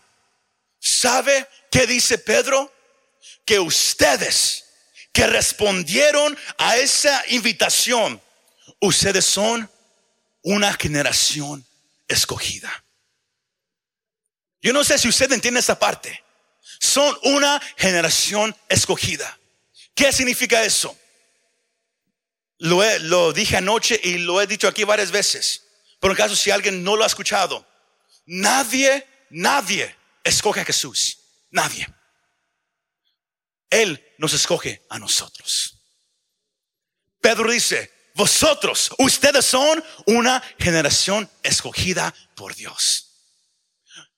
¿sabe 0.78 1.48
qué 1.70 1.88
dice 1.88 2.18
Pedro? 2.18 2.72
Que 3.46 3.58
ustedes 3.58 4.64
que 5.12 5.26
respondieron 5.26 6.36
a 6.58 6.76
esa 6.76 7.22
invitación, 7.28 8.20
ustedes 8.80 9.24
son 9.24 9.70
una 10.42 10.74
generación 10.74 11.64
escogida. 12.06 12.84
Yo 14.60 14.74
no 14.74 14.84
sé 14.84 14.98
si 14.98 15.08
usted 15.08 15.32
entiende 15.32 15.60
esa 15.60 15.78
parte. 15.78 16.22
Son 16.80 17.16
una 17.22 17.60
generación 17.76 18.54
escogida. 18.68 19.38
¿Qué 19.94 20.12
significa 20.12 20.62
eso? 20.62 20.98
Lo, 22.58 22.82
lo 22.98 23.32
dije 23.32 23.56
anoche 23.56 23.98
y 24.02 24.18
lo 24.18 24.42
he 24.42 24.46
dicho 24.46 24.68
aquí 24.68 24.84
varias 24.84 25.10
veces. 25.10 25.62
Por 26.00 26.10
en 26.10 26.16
caso 26.16 26.36
si 26.36 26.50
alguien 26.50 26.84
no 26.84 26.96
lo 26.96 27.04
ha 27.04 27.06
escuchado, 27.06 27.66
nadie, 28.26 29.06
nadie 29.30 29.96
escoge 30.24 30.60
a 30.60 30.64
Jesús. 30.64 31.18
Nadie. 31.50 31.86
Él 33.76 34.02
nos 34.16 34.32
escoge 34.32 34.82
a 34.88 34.98
nosotros. 34.98 35.82
Pedro 37.20 37.50
dice, 37.50 37.90
vosotros, 38.14 38.90
ustedes 38.98 39.44
son 39.44 39.84
una 40.06 40.42
generación 40.58 41.28
escogida 41.42 42.14
por 42.34 42.54
Dios. 42.54 43.02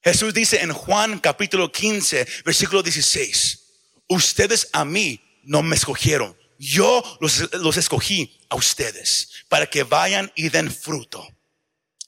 Jesús 0.00 0.32
dice 0.32 0.60
en 0.60 0.72
Juan 0.72 1.18
capítulo 1.18 1.72
15, 1.72 2.26
versículo 2.44 2.84
16, 2.84 3.64
ustedes 4.08 4.68
a 4.72 4.84
mí 4.84 5.20
no 5.42 5.64
me 5.64 5.74
escogieron, 5.74 6.38
yo 6.58 7.02
los, 7.20 7.52
los 7.54 7.76
escogí 7.76 8.40
a 8.50 8.54
ustedes 8.54 9.30
para 9.48 9.66
que 9.66 9.82
vayan 9.82 10.30
y 10.36 10.50
den 10.50 10.70
fruto. 10.70 11.26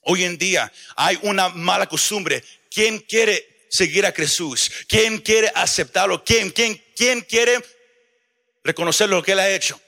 Hoy 0.03 0.23
en 0.23 0.37
día 0.37 0.71
hay 0.95 1.19
una 1.21 1.49
mala 1.49 1.87
costumbre. 1.87 2.43
¿Quién 2.69 2.99
quiere 2.99 3.67
seguir 3.69 4.05
a 4.05 4.13
Jesús? 4.13 4.71
¿Quién 4.87 5.19
quiere 5.19 5.51
aceptarlo? 5.53 6.23
¿Quién, 6.23 6.49
quién, 6.51 6.81
quién 7.01 7.21
quiere 7.21 7.65
reconocer 8.63 9.09
lo 9.09 9.23
que 9.23 9.31
él 9.31 9.39
ha 9.39 9.49
hecho? 9.49 9.81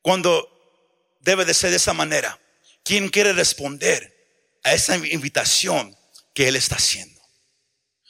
Cuando 0.00 0.50
debe 1.20 1.44
de 1.44 1.52
ser 1.52 1.68
de 1.68 1.76
esa 1.76 1.92
manera. 1.92 2.40
¿Quién 2.82 3.10
quiere 3.10 3.34
responder 3.34 4.16
a 4.64 4.72
esa 4.72 4.96
invitación 4.96 5.94
que 6.32 6.48
él 6.48 6.56
está 6.56 6.76
haciendo? 6.76 7.20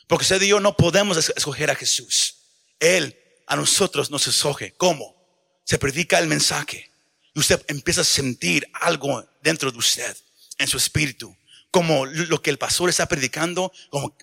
Porque 0.06 0.22
usted 0.22 0.40
y 0.42 0.46
yo 0.46 0.60
no 0.60 0.76
podemos 0.76 1.16
escoger 1.16 1.68
a 1.68 1.74
Jesús. 1.74 2.36
Él 2.78 3.18
a 3.48 3.56
nosotros 3.56 4.08
nos 4.08 4.28
escoge. 4.28 4.72
¿Cómo? 4.74 5.16
Se 5.64 5.76
predica 5.76 6.20
el 6.20 6.28
mensaje 6.28 6.88
y 7.34 7.40
usted 7.40 7.60
empieza 7.66 8.02
a 8.02 8.04
sentir 8.04 8.68
algo 8.72 9.28
dentro 9.42 9.72
de 9.72 9.78
usted 9.78 10.16
en 10.58 10.68
su 10.68 10.76
espíritu, 10.76 11.36
como 11.72 12.06
lo 12.06 12.40
que 12.40 12.50
el 12.50 12.58
pastor 12.58 12.88
está 12.88 13.08
predicando, 13.08 13.72
como, 13.90 14.16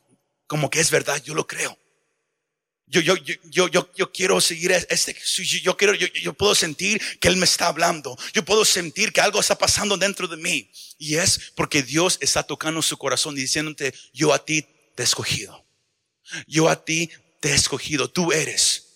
como 0.48 0.70
que 0.70 0.80
es 0.80 0.90
verdad, 0.90 1.22
yo 1.22 1.34
lo 1.34 1.46
creo. 1.46 1.78
Yo, 2.88 3.02
yo, 3.02 3.16
yo, 3.16 3.68
yo, 3.70 3.90
yo 3.96 4.12
quiero 4.12 4.40
seguir 4.42 4.72
este, 4.72 5.16
yo 5.64 5.78
quiero, 5.78 5.96
yo, 5.96 6.08
yo 6.08 6.34
puedo 6.34 6.54
sentir 6.54 7.02
que 7.20 7.28
Él 7.28 7.38
me 7.38 7.46
está 7.46 7.68
hablando. 7.68 8.18
Yo 8.34 8.46
puedo 8.46 8.66
sentir 8.66 9.12
que 9.12 9.22
algo 9.22 9.40
está 9.40 9.58
pasando 9.58 9.98
dentro 9.98 10.28
de 10.28 10.38
mí. 10.38 10.70
Y 10.98 11.16
es 11.16 11.52
porque 11.56 11.82
Dios 11.82 12.18
está 12.22 12.44
tocando 12.44 12.82
su 12.82 12.98
corazón 12.98 13.38
y 13.38 13.42
diciéndote, 13.42 13.94
yo 14.14 14.34
a 14.34 14.46
ti 14.46 14.66
te 14.96 15.04
he 15.04 15.06
escogido. 15.06 15.66
Yo 16.48 16.70
a 16.70 16.84
ti 16.84 17.10
te 17.40 17.52
he 17.52 17.56
escogido. 17.56 18.10
Tú 18.10 18.32
eres 18.32 18.90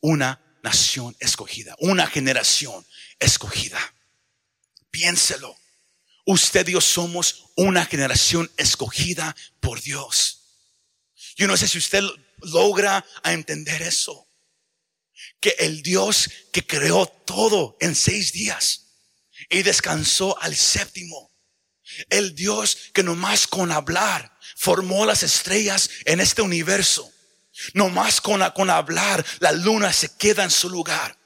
una 0.00 0.40
nación 0.62 1.16
escogida, 1.20 1.74
una 1.78 2.06
generación 2.06 2.86
escogida. 3.18 3.78
Piénselo. 4.90 5.56
Usted 6.26 6.68
y 6.68 6.72
yo 6.72 6.80
somos 6.80 7.46
una 7.56 7.86
generación 7.86 8.50
escogida 8.56 9.34
por 9.60 9.80
Dios. 9.80 10.42
Yo 11.36 11.46
no 11.46 11.56
sé 11.56 11.66
si 11.66 11.78
usted 11.78 12.02
logra 12.42 13.04
a 13.22 13.32
entender 13.32 13.82
eso. 13.82 14.28
Que 15.40 15.54
el 15.58 15.82
Dios 15.82 16.30
que 16.52 16.66
creó 16.66 17.06
todo 17.06 17.76
en 17.80 17.94
seis 17.94 18.32
días 18.32 18.88
y 19.48 19.62
descansó 19.62 20.40
al 20.40 20.54
séptimo. 20.56 21.32
El 22.10 22.34
Dios 22.34 22.90
que 22.92 23.02
nomás 23.02 23.46
con 23.46 23.72
hablar 23.72 24.36
formó 24.56 25.06
las 25.06 25.22
estrellas 25.22 25.90
en 26.04 26.20
este 26.20 26.42
universo. 26.42 27.10
Nomás 27.74 28.20
con, 28.20 28.42
con 28.54 28.70
hablar 28.70 29.24
la 29.40 29.52
luna 29.52 29.92
se 29.92 30.16
queda 30.16 30.44
en 30.44 30.50
su 30.50 30.68
lugar. 30.68 31.18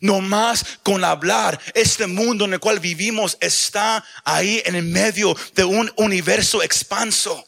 No 0.00 0.20
más 0.20 0.64
con 0.82 1.02
hablar, 1.04 1.58
este 1.74 2.06
mundo 2.06 2.44
en 2.44 2.54
el 2.54 2.60
cual 2.60 2.80
vivimos 2.80 3.38
está 3.40 4.04
ahí 4.24 4.62
en 4.66 4.74
el 4.74 4.84
medio 4.84 5.34
de 5.54 5.64
un 5.64 5.90
universo 5.96 6.62
expanso. 6.62 7.46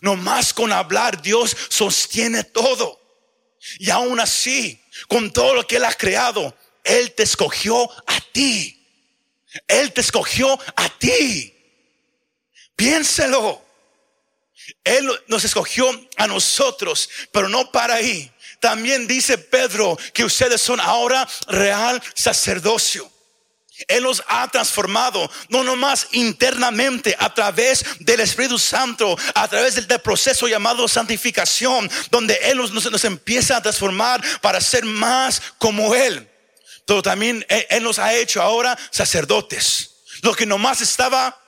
No 0.00 0.16
más 0.16 0.52
con 0.52 0.72
hablar, 0.72 1.20
Dios 1.20 1.56
sostiene 1.68 2.44
todo. 2.44 3.00
Y 3.78 3.90
aún 3.90 4.20
así, 4.20 4.82
con 5.08 5.32
todo 5.32 5.54
lo 5.54 5.66
que 5.66 5.76
Él 5.76 5.84
ha 5.84 5.94
creado, 5.94 6.56
Él 6.84 7.12
te 7.12 7.22
escogió 7.22 7.90
a 8.06 8.20
ti. 8.32 8.78
Él 9.68 9.92
te 9.92 10.00
escogió 10.00 10.58
a 10.76 10.88
ti. 10.98 11.54
Piénselo. 12.76 13.62
Él 14.84 15.10
nos 15.26 15.44
escogió 15.44 15.86
a 16.16 16.26
nosotros, 16.26 17.08
pero 17.30 17.48
no 17.48 17.70
para 17.70 17.94
ahí. 17.94 18.32
También 18.60 19.06
dice 19.06 19.38
Pedro 19.38 19.98
que 20.12 20.24
ustedes 20.24 20.60
son 20.60 20.80
ahora 20.80 21.28
real 21.48 22.02
sacerdocio. 22.14 23.10
Él 23.88 24.04
los 24.04 24.22
ha 24.28 24.48
transformado, 24.48 25.30
no 25.48 25.62
nomás 25.62 26.08
internamente, 26.12 27.16
a 27.18 27.32
través 27.34 27.84
del 28.00 28.20
Espíritu 28.20 28.58
Santo, 28.58 29.16
a 29.34 29.48
través 29.48 29.74
del, 29.74 30.00
proceso 30.00 30.48
llamado 30.48 30.88
santificación, 30.88 31.90
donde 32.10 32.34
Él 32.42 32.58
nos, 32.58 32.72
nos, 32.72 33.04
empieza 33.04 33.56
a 33.56 33.62
transformar 33.62 34.22
para 34.40 34.60
ser 34.60 34.84
más 34.84 35.42
como 35.58 35.94
Él. 35.94 36.28
Pero 36.86 37.02
también 37.02 37.44
Él, 37.48 37.66
Él 37.70 37.82
nos 37.82 37.98
ha 37.98 38.14
hecho 38.14 38.42
ahora 38.42 38.78
sacerdotes. 38.90 39.90
Lo 40.22 40.34
que 40.34 40.46
nomás 40.46 40.80
estaba 40.80 41.41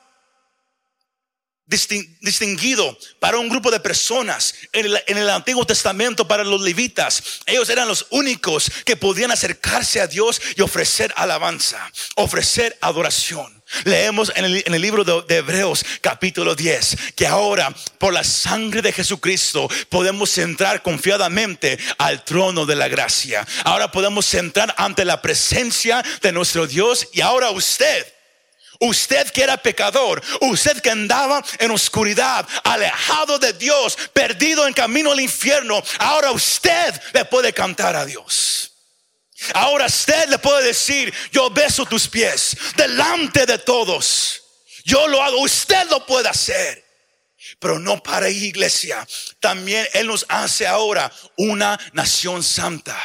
distinguido 1.66 2.96
para 3.20 3.38
un 3.38 3.48
grupo 3.48 3.70
de 3.70 3.80
personas 3.80 4.54
en 4.72 5.18
el, 5.18 5.30
Antiguo 5.30 5.66
Testamento 5.66 6.28
para 6.28 6.44
los 6.44 6.60
levitas. 6.60 7.22
Ellos 7.46 7.68
eran 7.70 7.88
los 7.88 8.06
únicos 8.10 8.70
que 8.84 8.96
podían 8.96 9.30
acercarse 9.30 10.00
a 10.00 10.06
Dios 10.06 10.40
y 10.56 10.60
ofrecer 10.60 11.12
alabanza, 11.16 11.90
ofrecer 12.16 12.76
adoración. 12.80 13.62
Leemos 13.84 14.30
en 14.36 14.44
el, 14.44 14.82
libro 14.82 15.04
de, 15.04 15.22
de, 15.26 15.38
Hebreos 15.38 15.84
capítulo 16.02 16.54
10 16.54 17.14
que 17.16 17.26
ahora 17.26 17.74
por 17.98 18.12
la 18.12 18.22
sangre 18.22 18.82
de 18.82 18.92
Jesucristo 18.92 19.68
podemos 19.88 20.36
entrar 20.36 20.82
confiadamente 20.82 21.78
al 21.96 22.24
trono 22.24 22.66
de 22.66 22.76
la 22.76 22.88
gracia. 22.88 23.46
Ahora 23.64 23.90
podemos 23.90 24.32
entrar 24.34 24.74
ante 24.76 25.06
la 25.06 25.22
presencia 25.22 26.04
de 26.20 26.32
nuestro 26.32 26.66
Dios 26.66 27.08
y 27.12 27.22
ahora 27.22 27.50
usted 27.50 28.13
Usted 28.84 29.30
que 29.30 29.42
era 29.42 29.56
pecador, 29.56 30.22
usted 30.40 30.80
que 30.80 30.90
andaba 30.90 31.42
en 31.58 31.70
oscuridad, 31.70 32.46
alejado 32.64 33.38
de 33.38 33.52
Dios, 33.54 33.96
perdido 34.12 34.66
en 34.66 34.74
camino 34.74 35.12
al 35.12 35.20
infierno, 35.20 35.82
ahora 35.98 36.32
usted 36.32 36.94
le 37.12 37.24
puede 37.24 37.52
cantar 37.52 37.96
a 37.96 38.04
Dios. 38.04 38.72
Ahora 39.52 39.86
usted 39.86 40.28
le 40.28 40.38
puede 40.38 40.66
decir, 40.66 41.12
yo 41.32 41.50
beso 41.50 41.84
tus 41.86 42.08
pies 42.08 42.56
delante 42.76 43.46
de 43.46 43.58
todos. 43.58 44.42
Yo 44.84 45.08
lo 45.08 45.22
hago, 45.22 45.38
usted 45.40 45.88
lo 45.90 46.04
puede 46.06 46.28
hacer. 46.28 46.84
Pero 47.58 47.78
no 47.78 48.02
para 48.02 48.28
iglesia. 48.28 49.06
También 49.40 49.86
Él 49.92 50.06
nos 50.06 50.24
hace 50.28 50.66
ahora 50.66 51.10
una 51.36 51.78
nación 51.92 52.42
santa. 52.42 52.98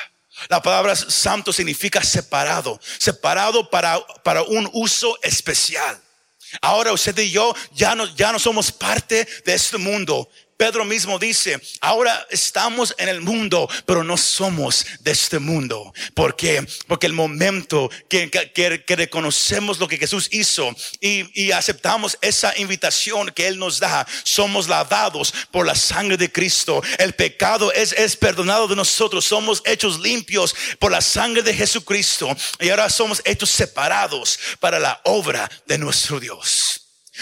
La 0.47 0.61
palabra 0.61 0.95
santo 0.95 1.51
significa 1.51 2.03
separado, 2.03 2.79
separado 2.97 3.69
para, 3.69 3.99
para 4.23 4.43
un 4.43 4.69
uso 4.73 5.17
especial. 5.21 6.01
Ahora 6.61 6.93
usted 6.93 7.17
y 7.19 7.31
yo 7.31 7.53
ya 7.73 7.95
no, 7.95 8.05
ya 8.15 8.31
no 8.31 8.39
somos 8.39 8.71
parte 8.71 9.27
de 9.45 9.53
este 9.53 9.77
mundo, 9.77 10.29
Pedro 10.59 10.83
mismo 10.83 11.17
dice, 11.17 11.57
ahora 11.79 12.27
estamos 12.29 12.93
en 12.97 13.07
el 13.07 13.21
mundo, 13.21 13.69
pero 13.85 14.03
no 14.03 14.17
somos 14.17 14.85
de 14.99 15.11
este 15.11 15.39
mundo. 15.39 15.93
¿Por 16.13 16.35
qué? 16.35 16.67
Porque 16.85 17.05
el 17.05 17.13
momento 17.13 17.89
que, 18.09 18.29
que, 18.29 18.95
reconocemos 18.97 19.79
lo 19.79 19.87
que 19.87 19.97
Jesús 19.97 20.27
hizo 20.31 20.75
y, 20.99 21.45
y, 21.45 21.53
aceptamos 21.53 22.17
esa 22.19 22.53
invitación 22.57 23.31
que 23.33 23.47
Él 23.47 23.57
nos 23.57 23.79
da, 23.79 24.05
somos 24.23 24.67
lavados 24.67 25.33
por 25.49 25.65
la 25.65 25.75
sangre 25.75 26.17
de 26.17 26.29
Cristo. 26.29 26.83
El 26.97 27.13
pecado 27.13 27.71
es, 27.71 27.93
es 27.93 28.17
perdonado 28.17 28.67
de 28.67 28.75
nosotros, 28.75 29.23
somos 29.23 29.61
hechos 29.63 29.97
limpios 30.01 30.53
por 30.77 30.91
la 30.91 30.99
sangre 30.99 31.41
de 31.41 31.53
Jesucristo 31.53 32.35
y 32.59 32.67
ahora 32.67 32.89
somos 32.89 33.21
hechos 33.23 33.49
separados 33.49 34.37
para 34.59 34.77
la 34.77 34.99
obra 35.05 35.49
de 35.67 35.77
nuestro 35.77 36.19
Dios. 36.19 36.78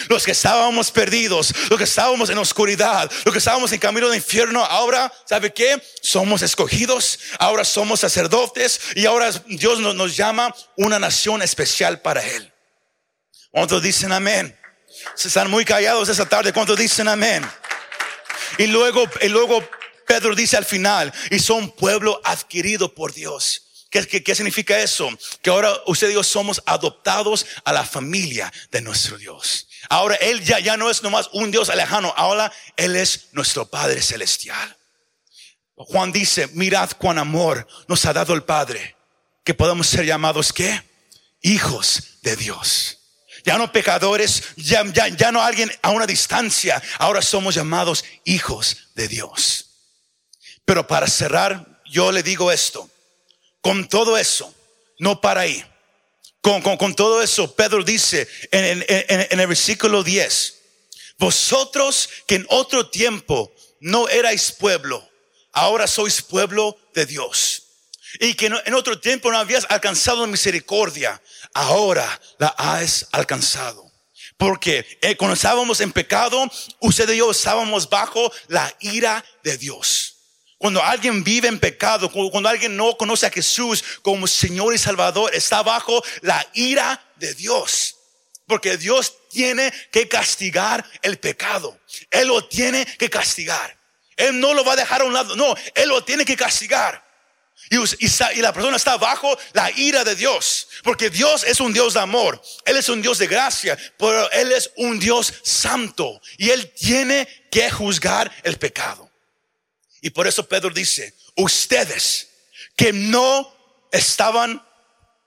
Los 0.09 0.23
que 0.23 0.31
estábamos 0.31 0.91
perdidos, 0.91 1.53
los 1.69 1.77
que 1.77 1.83
estábamos 1.83 2.29
en 2.29 2.37
oscuridad, 2.37 3.11
los 3.25 3.33
que 3.33 3.39
estábamos 3.39 3.71
en 3.71 3.79
camino 3.79 4.09
de 4.09 4.17
infierno, 4.17 4.63
ahora, 4.63 5.11
¿sabe 5.25 5.53
qué? 5.53 5.81
Somos 6.01 6.41
escogidos, 6.41 7.19
ahora 7.39 7.65
somos 7.65 7.99
sacerdotes 7.99 8.79
y 8.95 9.05
ahora 9.05 9.31
Dios 9.47 9.79
nos, 9.79 10.15
llama 10.15 10.55
una 10.75 10.99
nación 10.99 11.41
especial 11.41 12.01
para 12.01 12.25
Él. 12.25 12.51
¿Cuántos 13.51 13.81
dicen 13.81 14.11
amén? 14.11 14.57
Se 15.15 15.27
están 15.27 15.49
muy 15.49 15.65
callados 15.65 16.09
esa 16.09 16.27
tarde. 16.27 16.53
¿Cuántos 16.53 16.77
dicen 16.77 17.07
amén? 17.07 17.45
Y 18.57 18.67
luego, 18.67 19.03
y 19.21 19.27
luego 19.27 19.67
Pedro 20.05 20.35
dice 20.35 20.57
al 20.57 20.65
final, 20.65 21.13
y 21.29 21.39
son 21.39 21.71
pueblo 21.71 22.21
adquirido 22.23 22.93
por 22.93 23.13
Dios. 23.13 23.63
¿Qué, 23.89 24.05
qué, 24.05 24.23
qué 24.23 24.35
significa 24.35 24.79
eso? 24.79 25.09
Que 25.41 25.49
ahora 25.49 25.73
usted 25.85 26.09
y 26.09 26.13
yo 26.13 26.23
somos 26.23 26.61
adoptados 26.65 27.45
a 27.63 27.73
la 27.73 27.85
familia 27.85 28.51
de 28.71 28.81
nuestro 28.81 29.17
Dios. 29.17 29.66
Ahora 29.89 30.15
Él 30.15 30.43
ya, 30.43 30.59
ya 30.59 30.77
no 30.77 30.89
es 30.89 31.01
nomás 31.03 31.29
un 31.33 31.51
Dios 31.51 31.73
lejano, 31.73 32.13
ahora 32.17 32.51
Él 32.75 32.95
es 32.95 33.27
nuestro 33.31 33.69
Padre 33.69 34.01
Celestial. 34.01 34.77
Juan 35.75 36.11
dice, 36.11 36.47
mirad 36.53 36.91
cuán 36.97 37.19
amor 37.19 37.67
nos 37.87 38.05
ha 38.05 38.13
dado 38.13 38.33
el 38.33 38.43
Padre, 38.43 38.95
que 39.43 39.53
podemos 39.53 39.87
ser 39.87 40.05
llamados 40.05 40.51
¿qué? 40.51 40.83
Hijos 41.41 42.19
de 42.23 42.35
Dios. 42.35 42.97
Ya 43.45 43.57
no 43.57 43.71
pecadores, 43.71 44.43
ya, 44.57 44.83
ya, 44.91 45.07
ya 45.07 45.31
no 45.31 45.41
alguien 45.41 45.71
a 45.81 45.91
una 45.91 46.05
distancia, 46.05 46.81
ahora 46.97 47.21
somos 47.21 47.55
llamados 47.55 48.03
hijos 48.25 48.89
de 48.95 49.07
Dios. 49.07 49.69
Pero 50.65 50.85
para 50.85 51.07
cerrar, 51.07 51.81
yo 51.85 52.11
le 52.11 52.23
digo 52.23 52.51
esto, 52.51 52.89
con 53.61 53.87
todo 53.87 54.17
eso, 54.17 54.53
no 54.99 55.21
para 55.21 55.41
ahí, 55.41 55.63
Con, 56.41 56.61
con, 56.61 56.77
con 56.77 56.95
todo 56.95 57.21
eso, 57.21 57.53
Pedro 57.55 57.83
dice 57.83 58.27
en, 58.51 58.85
en, 58.87 59.27
en 59.29 59.39
el 59.39 59.47
versículo 59.47 60.03
10, 60.03 60.57
vosotros 61.17 62.09
que 62.27 62.35
en 62.35 62.45
otro 62.49 62.89
tiempo 62.89 63.51
no 63.79 64.07
erais 64.07 64.51
pueblo, 64.51 65.07
ahora 65.51 65.87
sois 65.87 66.21
pueblo 66.21 66.77
de 66.93 67.05
Dios. 67.05 67.63
Y 68.19 68.35
que 68.35 68.45
en 68.47 68.73
otro 68.73 68.99
tiempo 68.99 69.31
no 69.31 69.37
habías 69.37 69.65
alcanzado 69.69 70.25
misericordia, 70.27 71.21
ahora 71.53 72.21
la 72.37 72.47
has 72.47 73.07
alcanzado. 73.11 73.91
Porque 74.37 74.85
eh, 75.01 75.17
cuando 75.17 75.33
estábamos 75.33 75.81
en 75.81 75.91
pecado, 75.91 76.49
usted 76.79 77.09
y 77.09 77.17
yo 77.17 77.31
estábamos 77.31 77.89
bajo 77.89 78.31
la 78.47 78.73
ira 78.79 79.23
de 79.43 79.57
Dios. 79.57 80.16
Cuando 80.57 80.83
alguien 80.83 81.23
vive 81.23 81.47
en 81.47 81.59
pecado, 81.59 82.11
cuando 82.11 82.49
alguien 82.49 82.75
no 82.75 82.97
conoce 82.97 83.27
a 83.27 83.31
Jesús 83.31 83.83
como 84.01 84.25
Señor 84.25 84.73
y 84.73 84.77
Salvador, 84.77 85.33
está 85.35 85.61
bajo 85.61 86.03
la 86.21 86.45
ira 86.53 86.99
de 87.15 87.33
Dios. 87.35 87.95
Porque 88.47 88.77
Dios 88.77 89.13
tiene 89.29 89.71
que 89.91 90.07
castigar 90.07 90.83
el 91.01 91.19
pecado. 91.19 91.77
Él 92.09 92.29
lo 92.29 92.47
tiene 92.47 92.85
que 92.85 93.09
castigar. 93.09 93.77
Él 94.15 94.39
no 94.39 94.53
lo 94.53 94.63
va 94.63 94.73
a 94.73 94.77
dejar 94.77 95.01
a 95.01 95.05
un 95.05 95.13
lado. 95.13 95.35
No, 95.35 95.55
Él 95.75 95.89
lo 95.89 96.03
tiene 96.03 96.25
que 96.25 96.35
castigar. 96.35 97.05
Y, 97.69 98.41
la 98.41 98.53
persona 98.53 98.77
está 98.77 98.97
bajo 98.97 99.37
la 99.53 99.69
ira 99.71 100.03
de 100.03 100.15
Dios. 100.15 100.69
Porque 100.83 101.09
Dios 101.09 101.43
es 101.43 101.59
un 101.59 101.71
Dios 101.73 101.93
de 101.93 101.99
amor. 101.99 102.41
Él 102.65 102.77
es 102.77 102.89
un 102.89 103.01
Dios 103.01 103.19
de 103.19 103.27
gracia. 103.27 103.77
Pero 103.97 104.31
Él 104.31 104.51
es 104.51 104.71
un 104.77 104.97
Dios 104.97 105.33
santo. 105.43 106.19
Y 106.37 106.49
Él 106.49 106.71
tiene 106.71 107.27
que 107.51 107.69
juzgar 107.69 108.31
el 108.43 108.57
pecado. 108.57 109.11
Y 110.07 110.09
por 110.09 110.25
eso 110.25 110.47
Pedro 110.47 110.69
dice, 110.69 111.13
ustedes 111.35 112.29
que 112.77 112.93
no 112.93 113.53
estaban, 113.91 114.65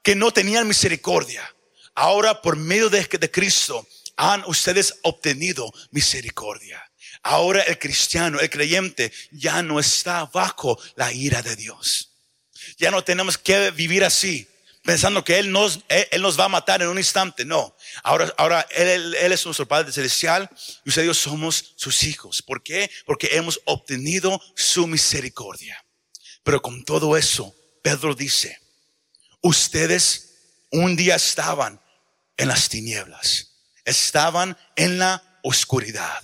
que 0.03 0.15
no 0.15 0.33
tenían 0.33 0.67
misericordia, 0.67 1.55
ahora 1.95 2.41
por 2.41 2.57
medio 2.57 2.89
de, 2.89 3.05
de 3.05 3.31
Cristo 3.31 3.87
han 4.17 4.43
ustedes 4.47 4.95
obtenido 5.03 5.71
misericordia. 5.91 6.83
Ahora 7.23 7.61
el 7.61 7.79
cristiano, 7.79 8.41
el 8.41 8.49
creyente, 8.49 9.13
ya 9.33 9.63
no 9.63 9.79
está 9.79 10.25
bajo 10.25 10.81
la 10.97 11.13
ira 11.13 11.43
de 11.43 11.57
Dios. 11.57 12.13
Ya 12.79 12.91
no 12.91 13.05
tenemos 13.05 13.37
que 13.37 13.73
vivir 13.73 14.03
así, 14.03 14.49
pensando 14.83 15.25
que 15.25 15.39
Él 15.39 15.51
nos, 15.53 15.81
Él 15.89 16.23
nos 16.23 16.39
va 16.39 16.45
a 16.45 16.49
matar 16.49 16.83
en 16.83 16.89
un 16.89 16.99
instante. 16.99 17.45
No. 17.45 17.77
Ahora, 18.03 18.33
ahora 18.37 18.67
él, 18.71 19.15
él 19.15 19.33
es 19.33 19.45
nuestro 19.45 19.67
Padre 19.67 19.93
Celestial 19.93 20.51
y 20.85 20.91
usted 20.91 21.13
somos 21.13 21.75
sus 21.77 22.03
hijos. 22.05 22.43
¿Por 22.43 22.63
qué? 22.63 22.91
Porque 23.07 23.31
hemos 23.33 23.61
obtenido 23.65 24.41
su 24.57 24.87
misericordia. 24.87 25.85
Pero 26.43 26.63
con 26.63 26.85
todo 26.85 27.17
eso, 27.17 27.55
Pedro 27.83 28.15
dice, 28.15 28.59
ustedes 29.43 30.31
un 30.71 30.97
día 30.97 31.17
estaban 31.17 31.81
en 32.37 32.49
las 32.49 32.69
tinieblas, 32.69 33.53
estaban 33.85 34.57
en 34.77 34.99
la 34.99 35.23
oscuridad, 35.43 36.23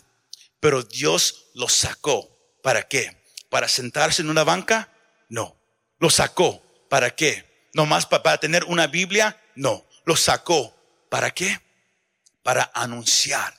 pero 0.60 0.82
Dios 0.82 1.50
los 1.54 1.72
sacó. 1.72 2.34
¿Para 2.62 2.88
qué? 2.88 3.16
¿Para 3.48 3.68
sentarse 3.68 4.22
en 4.22 4.30
una 4.30 4.44
banca? 4.44 4.92
No. 5.28 5.56
Lo 5.98 6.10
sacó. 6.10 6.62
¿Para 6.88 7.14
qué? 7.14 7.45
¿Nomás 7.76 8.06
para 8.06 8.38
tener 8.38 8.64
una 8.64 8.86
Biblia? 8.86 9.38
No. 9.54 9.84
Lo 10.06 10.16
sacó. 10.16 10.74
¿Para 11.10 11.32
qué? 11.32 11.60
Para 12.42 12.70
anunciar 12.72 13.54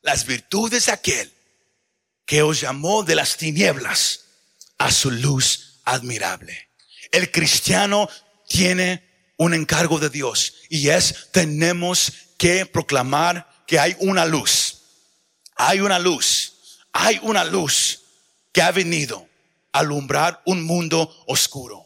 las 0.00 0.24
virtudes 0.24 0.86
de 0.86 0.92
aquel 0.92 1.30
que 2.24 2.40
os 2.40 2.62
llamó 2.62 3.02
de 3.02 3.14
las 3.14 3.36
tinieblas 3.36 4.24
a 4.78 4.90
su 4.90 5.10
luz 5.10 5.82
admirable. 5.84 6.70
El 7.10 7.30
cristiano 7.30 8.08
tiene 8.48 9.34
un 9.36 9.52
encargo 9.52 9.98
de 9.98 10.08
Dios 10.08 10.54
y 10.70 10.88
es 10.88 11.28
tenemos 11.30 12.10
que 12.38 12.64
proclamar 12.64 13.64
que 13.66 13.78
hay 13.78 13.94
una 13.98 14.24
luz. 14.24 14.78
Hay 15.56 15.80
una 15.80 15.98
luz. 15.98 16.78
Hay 16.94 17.20
una 17.22 17.44
luz 17.44 18.00
que 18.50 18.62
ha 18.62 18.72
venido 18.72 19.28
alumbrar 19.72 20.40
un 20.46 20.62
mundo 20.62 21.14
oscuro. 21.26 21.81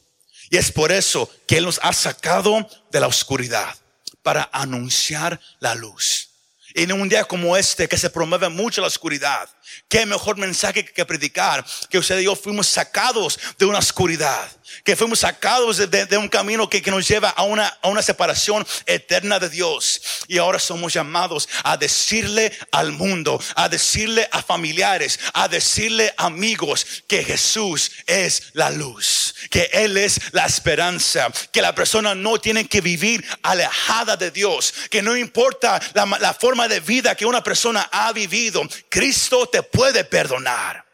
Y 0.51 0.57
es 0.57 0.71
por 0.71 0.93
eso 0.93 1.31
que 1.47 1.59
Él 1.59 1.65
nos 1.65 1.81
ha 1.83 1.93
sacado 1.93 2.69
de 2.91 3.01
la 3.01 3.07
oscuridad 3.07 3.75
para 4.23 4.49
anunciar 4.53 5.41
la 5.61 5.75
luz. 5.75 6.31
En 6.75 6.93
un 6.93 7.09
día 7.09 7.25
como 7.25 7.57
este 7.57 7.89
que 7.89 7.97
se 7.97 8.11
promueve 8.11 8.49
mucho 8.49 8.81
la 8.81 8.87
oscuridad, 8.89 9.49
qué 9.89 10.07
mejor 10.07 10.37
mensaje 10.37 10.85
que 10.85 11.05
predicar 11.05 11.65
que 11.91 11.99
usted 11.99 12.19
y 12.19 12.25
yo 12.25 12.37
fuimos 12.37 12.67
sacados 12.67 13.39
de 13.59 13.67
una 13.67 13.79
oscuridad 13.79 14.51
que 14.85 14.97
fuimos 14.97 15.21
sacados 15.21 15.79
de, 15.91 16.17
un 16.17 16.29
camino 16.29 16.69
que, 16.69 16.83
que, 16.83 16.91
nos 16.91 17.07
lleva 17.07 17.31
a 17.31 17.43
una, 17.45 17.67
a 17.83 17.89
una 17.89 18.03
separación 18.03 18.67
eterna 18.87 19.39
de 19.39 19.49
Dios. 19.49 20.01
Y 20.29 20.39
ahora 20.39 20.59
somos 20.59 20.93
llamados 20.93 21.49
a 21.63 21.77
decirle 21.77 22.53
al 22.73 22.93
mundo, 22.93 23.41
a 23.55 23.69
decirle 23.69 24.29
a 24.33 24.43
familiares, 24.43 25.19
a 25.35 25.49
decirle 25.49 26.13
amigos 26.17 26.87
que 27.07 27.25
Jesús 27.25 27.93
es 28.07 28.51
la 28.55 28.71
luz, 28.71 29.35
que 29.51 29.71
Él 29.73 29.97
es 29.97 30.21
la 30.33 30.47
esperanza, 30.47 31.31
que 31.53 31.63
la 31.63 31.75
persona 31.75 32.15
no 32.15 32.39
tiene 32.39 32.67
que 32.67 32.81
vivir 32.81 33.25
alejada 33.43 34.17
de 34.17 34.31
Dios, 34.31 34.75
que 34.91 35.03
no 35.03 35.17
importa 35.17 35.81
la, 35.95 36.07
la 36.21 36.35
forma 36.35 36.69
de 36.69 36.81
vida 36.81 37.15
que 37.15 37.27
una 37.27 37.43
persona 37.43 37.89
ha 37.93 38.13
vivido, 38.13 38.63
Cristo 38.89 39.47
te 39.47 39.56
puede 39.63 40.05
perdonar. 40.05 40.85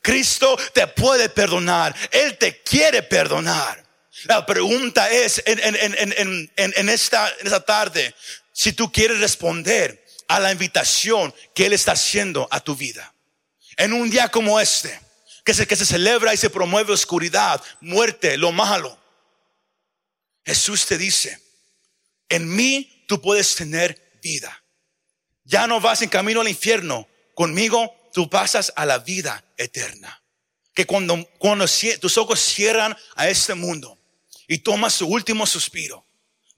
Cristo 0.00 0.56
te 0.72 0.86
puede 0.86 1.28
perdonar. 1.28 1.94
Él 2.10 2.38
te 2.38 2.62
quiere 2.62 3.02
perdonar. 3.02 3.82
La 4.24 4.46
pregunta 4.46 5.10
es 5.10 5.42
en, 5.46 6.88
esta, 6.88 7.64
tarde, 7.64 8.14
si 8.52 8.72
tú 8.72 8.92
quieres 8.92 9.18
responder 9.18 10.04
a 10.28 10.38
la 10.38 10.52
invitación 10.52 11.34
que 11.54 11.66
Él 11.66 11.72
está 11.72 11.92
haciendo 11.92 12.46
a 12.50 12.60
tu 12.60 12.76
vida. 12.76 13.12
En 13.76 13.92
un 13.92 14.10
día 14.10 14.28
como 14.28 14.60
este, 14.60 14.98
que 15.44 15.66
que 15.66 15.76
se 15.76 15.86
celebra 15.86 16.32
y 16.32 16.36
se 16.36 16.50
promueve 16.50 16.92
oscuridad, 16.92 17.60
muerte, 17.80 18.36
lo 18.36 18.52
malo. 18.52 18.98
Jesús 20.44 20.86
te 20.86 20.98
dice, 20.98 21.40
en 22.28 22.54
mí 22.54 23.04
tú 23.08 23.20
puedes 23.20 23.54
tener 23.54 24.20
vida. 24.22 24.62
Ya 25.44 25.66
no 25.66 25.80
vas 25.80 26.02
en 26.02 26.08
camino 26.08 26.40
al 26.40 26.48
infierno. 26.48 27.08
Conmigo 27.34 28.01
tú 28.12 28.28
pasas 28.28 28.72
a 28.76 28.86
la 28.86 28.98
vida 28.98 29.44
eterna. 29.56 30.22
Que 30.74 30.86
cuando, 30.86 31.28
tus 32.00 32.18
ojos 32.18 32.40
cierran 32.40 32.96
a 33.14 33.28
este 33.28 33.54
mundo 33.54 33.98
y 34.48 34.58
tomas 34.58 34.96
tu 34.96 35.06
último 35.06 35.46
suspiro, 35.46 36.06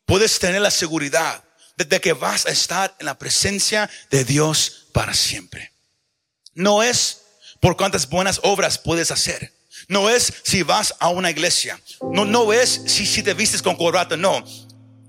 puedes 0.07 0.39
tener 0.39 0.61
la 0.61 0.71
seguridad 0.71 1.43
de 1.77 2.01
que 2.01 2.13
vas 2.13 2.47
a 2.47 2.51
estar 2.51 2.95
en 3.01 3.07
la 3.07 3.19
presencia 3.19 3.91
de 4.11 4.25
Dios 4.25 4.87
para 4.93 5.15
siempre. 5.15 5.73
No 6.55 6.83
es 6.83 7.23
por 7.61 7.77
cuántas 7.77 8.09
buenas 8.09 8.39
obras 8.43 8.79
puedes 8.79 9.11
hacer. 9.11 9.53
No 9.89 10.09
es 10.09 10.33
si 10.45 10.63
vas 10.63 10.95
a 11.01 11.09
una 11.09 11.31
iglesia. 11.31 11.81
No, 12.13 12.25
no 12.25 12.53
es 12.53 12.83
si, 12.87 13.07
si 13.07 13.23
te 13.23 13.35
vistes 13.35 13.63
con 13.63 13.77
corbata. 13.77 14.17
No. 14.17 14.45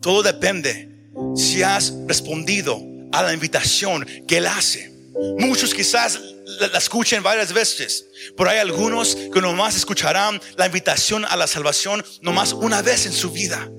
Todo 0.01 0.23
depende 0.23 0.89
si 1.36 1.62
has 1.62 1.93
respondido 2.08 2.81
a 3.12 3.23
la 3.23 3.34
invitación 3.34 4.05
que 4.27 4.38
Él 4.38 4.47
hace. 4.47 4.91
Muchos 5.38 5.73
quizás 5.73 6.19
la, 6.45 6.77
escuchen 6.77 7.23
varias 7.23 7.53
veces, 7.53 8.08
pero 8.38 8.49
hay 8.49 8.60
algunos 8.60 9.15
que 9.15 9.41
nomás 9.41 9.75
escucharán 9.75 10.39
la 10.58 10.67
invitación 10.67 11.25
a 11.25 11.36
la 11.36 11.47
salvación 11.47 12.03
nomás 12.21 12.53
una 12.53 12.81
vez 12.81 13.05
en 13.05 13.13
su 13.13 13.31
vida. 13.31 13.69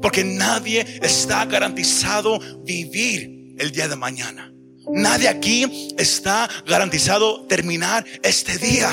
Porque 0.00 0.24
nadie 0.24 0.84
está 1.02 1.44
garantizado 1.44 2.38
vivir 2.64 3.54
el 3.58 3.70
día 3.72 3.88
de 3.88 3.96
mañana. 3.96 4.52
Nadie 4.92 5.28
aquí 5.28 5.94
está 5.96 6.48
garantizado 6.66 7.46
terminar 7.46 8.04
este 8.22 8.58
día. 8.58 8.90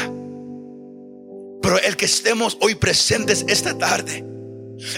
Pero 1.62 1.80
el 1.80 1.98
que 1.98 2.06
estemos 2.06 2.58
hoy 2.62 2.76
presentes 2.76 3.44
esta 3.48 3.78
tarde, 3.78 4.24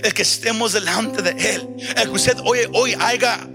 el 0.04 0.14
que 0.14 0.22
estemos 0.22 0.74
delante 0.74 1.22
de 1.22 1.32
Él, 1.32 1.68
el 1.98 2.04
que 2.04 2.16
usted 2.16 2.38
hoy, 2.44 2.60
hoy 2.74 2.96
haya 3.00 3.48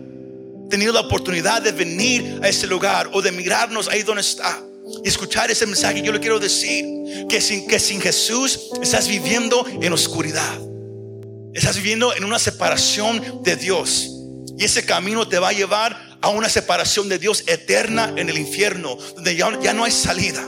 tenido 0.69 0.93
la 0.93 1.01
oportunidad 1.01 1.63
de 1.63 1.73
venir 1.73 2.41
a 2.43 2.49
este 2.49 2.67
lugar 2.67 3.11
o 3.13 3.23
de 3.23 3.33
mirarnos 3.33 3.89
ahí 3.89 4.03
donde 4.03 4.23
está 4.23 4.61
y 5.05 5.09
escuchar 5.09 5.51
ese 5.51 5.67
mensaje, 5.67 6.03
yo 6.03 6.13
le 6.13 6.21
quiero 6.21 6.39
decir 6.39 6.85
que 7.29 7.41
sin, 7.41 7.67
que 7.67 7.81
sin 7.81 8.01
Jesús 8.01 8.71
estás 8.81 9.09
viviendo 9.09 9.67
en 9.81 9.93
oscuridad. 9.93 10.59
Estás 11.55 11.77
viviendo 11.77 12.15
en 12.15 12.25
una 12.25 12.39
separación 12.39 13.43
de 13.43 13.57
Dios. 13.57 14.09
Y 14.59 14.65
ese 14.65 14.85
camino 14.85 15.27
te 15.27 15.39
va 15.39 15.49
a 15.49 15.53
llevar 15.53 16.19
a 16.21 16.29
una 16.29 16.49
separación 16.49 17.09
de 17.09 17.19
Dios 17.19 17.45
eterna 17.47 18.13
en 18.17 18.29
el 18.29 18.39
infierno, 18.39 18.97
donde 19.15 19.35
ya, 19.37 19.59
ya 19.61 19.73
no 19.73 19.85
hay 19.85 19.93
salida. 19.93 20.47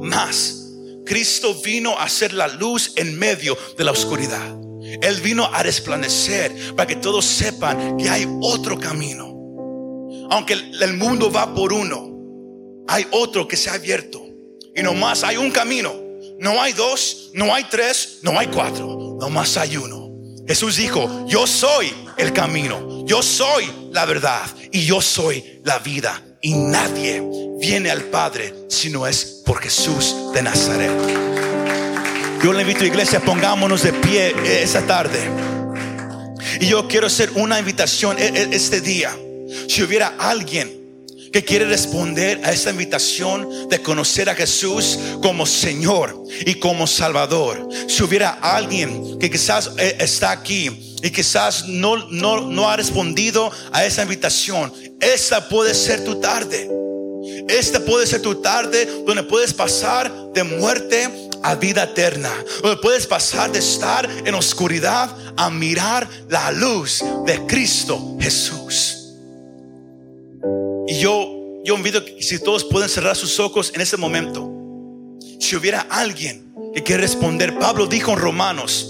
Más, 0.00 0.70
Cristo 1.04 1.54
vino 1.62 1.98
a 1.98 2.08
ser 2.08 2.32
la 2.32 2.48
luz 2.48 2.92
en 2.96 3.18
medio 3.18 3.56
de 3.76 3.84
la 3.84 3.90
oscuridad. 3.90 4.61
Él 5.00 5.20
vino 5.20 5.44
a 5.44 5.62
resplandecer 5.62 6.74
para 6.76 6.86
que 6.86 6.96
todos 6.96 7.24
sepan 7.24 7.96
que 7.96 8.08
hay 8.08 8.26
otro 8.42 8.78
camino. 8.78 9.26
Aunque 10.30 10.54
el 10.54 10.94
mundo 10.94 11.30
va 11.30 11.54
por 11.54 11.72
uno, 11.72 12.12
hay 12.88 13.06
otro 13.10 13.46
que 13.46 13.56
se 13.56 13.70
ha 13.70 13.74
abierto. 13.74 14.24
Y 14.74 14.82
nomás 14.82 15.22
hay 15.24 15.36
un 15.36 15.50
camino. 15.50 15.92
No 16.38 16.60
hay 16.60 16.72
dos, 16.72 17.30
no 17.34 17.54
hay 17.54 17.64
tres, 17.70 18.18
no 18.22 18.38
hay 18.38 18.48
cuatro. 18.48 19.16
Nomás 19.20 19.56
hay 19.56 19.76
uno. 19.76 20.10
Jesús 20.46 20.76
dijo, 20.76 21.26
yo 21.28 21.46
soy 21.46 21.92
el 22.16 22.32
camino, 22.32 23.04
yo 23.06 23.22
soy 23.22 23.70
la 23.92 24.04
verdad 24.04 24.42
y 24.72 24.84
yo 24.84 25.00
soy 25.00 25.60
la 25.64 25.78
vida. 25.78 26.20
Y 26.40 26.54
nadie 26.54 27.22
viene 27.60 27.90
al 27.90 28.02
Padre 28.04 28.52
si 28.68 28.90
no 28.90 29.06
es 29.06 29.42
por 29.46 29.60
Jesús 29.60 30.16
de 30.34 30.42
Nazaret. 30.42 31.31
Yo 32.42 32.52
le 32.52 32.62
invito 32.62 32.82
a 32.82 32.86
iglesia, 32.88 33.20
pongámonos 33.20 33.84
de 33.84 33.92
pie 33.92 34.34
esa 34.62 34.84
tarde. 34.84 35.20
Y 36.60 36.66
yo 36.66 36.88
quiero 36.88 37.06
hacer 37.06 37.30
una 37.36 37.56
invitación 37.60 38.18
e, 38.18 38.26
e, 38.26 38.48
este 38.50 38.80
día. 38.80 39.16
Si 39.68 39.80
hubiera 39.80 40.16
alguien 40.18 40.82
que 41.32 41.44
quiere 41.44 41.66
responder 41.66 42.40
a 42.44 42.52
esta 42.52 42.70
invitación 42.70 43.68
de 43.68 43.80
conocer 43.80 44.28
a 44.28 44.34
Jesús 44.34 44.98
como 45.22 45.46
Señor 45.46 46.20
y 46.44 46.56
como 46.56 46.88
Salvador. 46.88 47.68
Si 47.86 48.02
hubiera 48.02 48.30
alguien 48.30 49.20
que 49.20 49.30
quizás 49.30 49.70
eh, 49.78 49.96
está 50.00 50.32
aquí 50.32 50.96
y 51.00 51.10
quizás 51.10 51.68
no, 51.68 52.08
no, 52.10 52.40
no 52.40 52.68
ha 52.68 52.76
respondido 52.76 53.52
a 53.70 53.84
esa 53.86 54.02
invitación, 54.02 54.72
esta 55.00 55.48
puede 55.48 55.74
ser 55.74 56.04
tu 56.04 56.20
tarde. 56.20 56.68
Esta 57.48 57.80
puede 57.80 58.06
ser 58.06 58.20
tu 58.20 58.42
tarde 58.42 59.04
donde 59.06 59.22
puedes 59.22 59.54
pasar 59.54 60.12
de 60.34 60.42
muerte 60.42 61.08
a 61.42 61.54
vida 61.54 61.84
eterna. 61.84 62.32
Donde 62.62 62.80
puedes 62.80 63.06
pasar 63.06 63.52
de 63.52 63.58
estar 63.58 64.08
en 64.24 64.34
oscuridad 64.34 65.14
a 65.36 65.50
mirar 65.50 66.08
la 66.28 66.50
luz 66.52 67.02
de 67.26 67.46
Cristo 67.46 68.16
Jesús. 68.20 68.98
Y 70.88 70.98
yo, 70.98 71.62
yo 71.64 71.76
invito 71.76 72.04
que 72.04 72.22
si 72.22 72.38
todos 72.38 72.64
pueden 72.64 72.88
cerrar 72.88 73.16
sus 73.16 73.38
ojos 73.40 73.72
en 73.74 73.80
ese 73.80 73.96
momento, 73.96 74.50
si 75.40 75.56
hubiera 75.56 75.80
alguien 75.90 76.52
que 76.74 76.82
quiere 76.82 77.02
responder, 77.02 77.58
Pablo 77.58 77.86
dijo 77.86 78.12
en 78.12 78.18
Romanos, 78.18 78.88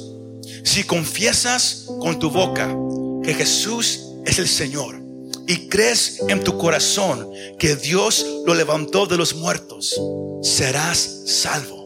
si 0.64 0.84
confiesas 0.84 1.86
con 2.00 2.18
tu 2.18 2.30
boca 2.30 2.74
que 3.22 3.34
Jesús 3.34 4.00
es 4.24 4.38
el 4.38 4.48
Señor 4.48 5.02
y 5.46 5.68
crees 5.68 6.20
en 6.28 6.42
tu 6.42 6.56
corazón 6.56 7.30
que 7.58 7.76
Dios 7.76 8.24
lo 8.46 8.54
levantó 8.54 9.06
de 9.06 9.16
los 9.16 9.34
muertos, 9.34 10.00
serás 10.42 11.22
salvo. 11.26 11.81